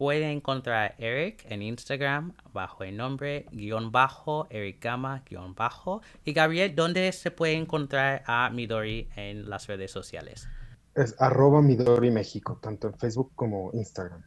Pueden 0.00 0.30
encontrar 0.30 0.92
a 0.92 0.94
Eric 0.96 1.44
en 1.50 1.60
Instagram 1.60 2.32
bajo 2.54 2.84
el 2.84 2.96
nombre 2.96 3.44
guion 3.52 3.92
bajo, 3.92 4.46
Ericama 4.48 5.22
guion 5.28 5.54
bajo. 5.54 6.00
Y 6.24 6.32
Gabriel, 6.32 6.74
¿dónde 6.74 7.12
se 7.12 7.30
puede 7.30 7.52
encontrar 7.52 8.22
a 8.26 8.48
Midori 8.48 9.10
en 9.14 9.50
las 9.50 9.66
redes 9.66 9.90
sociales? 9.90 10.48
Es 10.94 11.14
arroba 11.20 11.60
Midori 11.60 12.10
México, 12.10 12.58
tanto 12.62 12.86
en 12.86 12.94
Facebook 12.94 13.32
como 13.36 13.72
Instagram. 13.74 14.22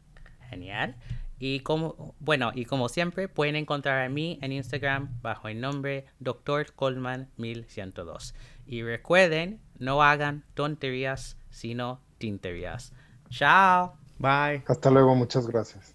Genial. 0.48 0.96
Y 1.40 1.62
como, 1.62 2.14
bueno, 2.20 2.52
y 2.54 2.66
como 2.66 2.88
siempre, 2.88 3.28
pueden 3.28 3.56
encontrar 3.56 4.06
a 4.06 4.10
mí 4.10 4.38
en 4.44 4.52
Instagram 4.52 5.10
bajo 5.24 5.48
el 5.48 5.60
nombre 5.60 6.06
Dr. 6.20 6.72
Coleman 6.74 7.32
1102. 7.38 8.36
Y 8.68 8.84
recuerden, 8.84 9.60
no 9.80 10.04
hagan 10.04 10.44
tonterías, 10.54 11.36
sino 11.50 12.00
tinterías. 12.20 12.94
Chao. 13.32 14.03
Bye. 14.20 14.64
Hasta 14.68 14.90
luego, 14.90 15.16
muchas 15.16 15.48
gracias. 15.48 15.94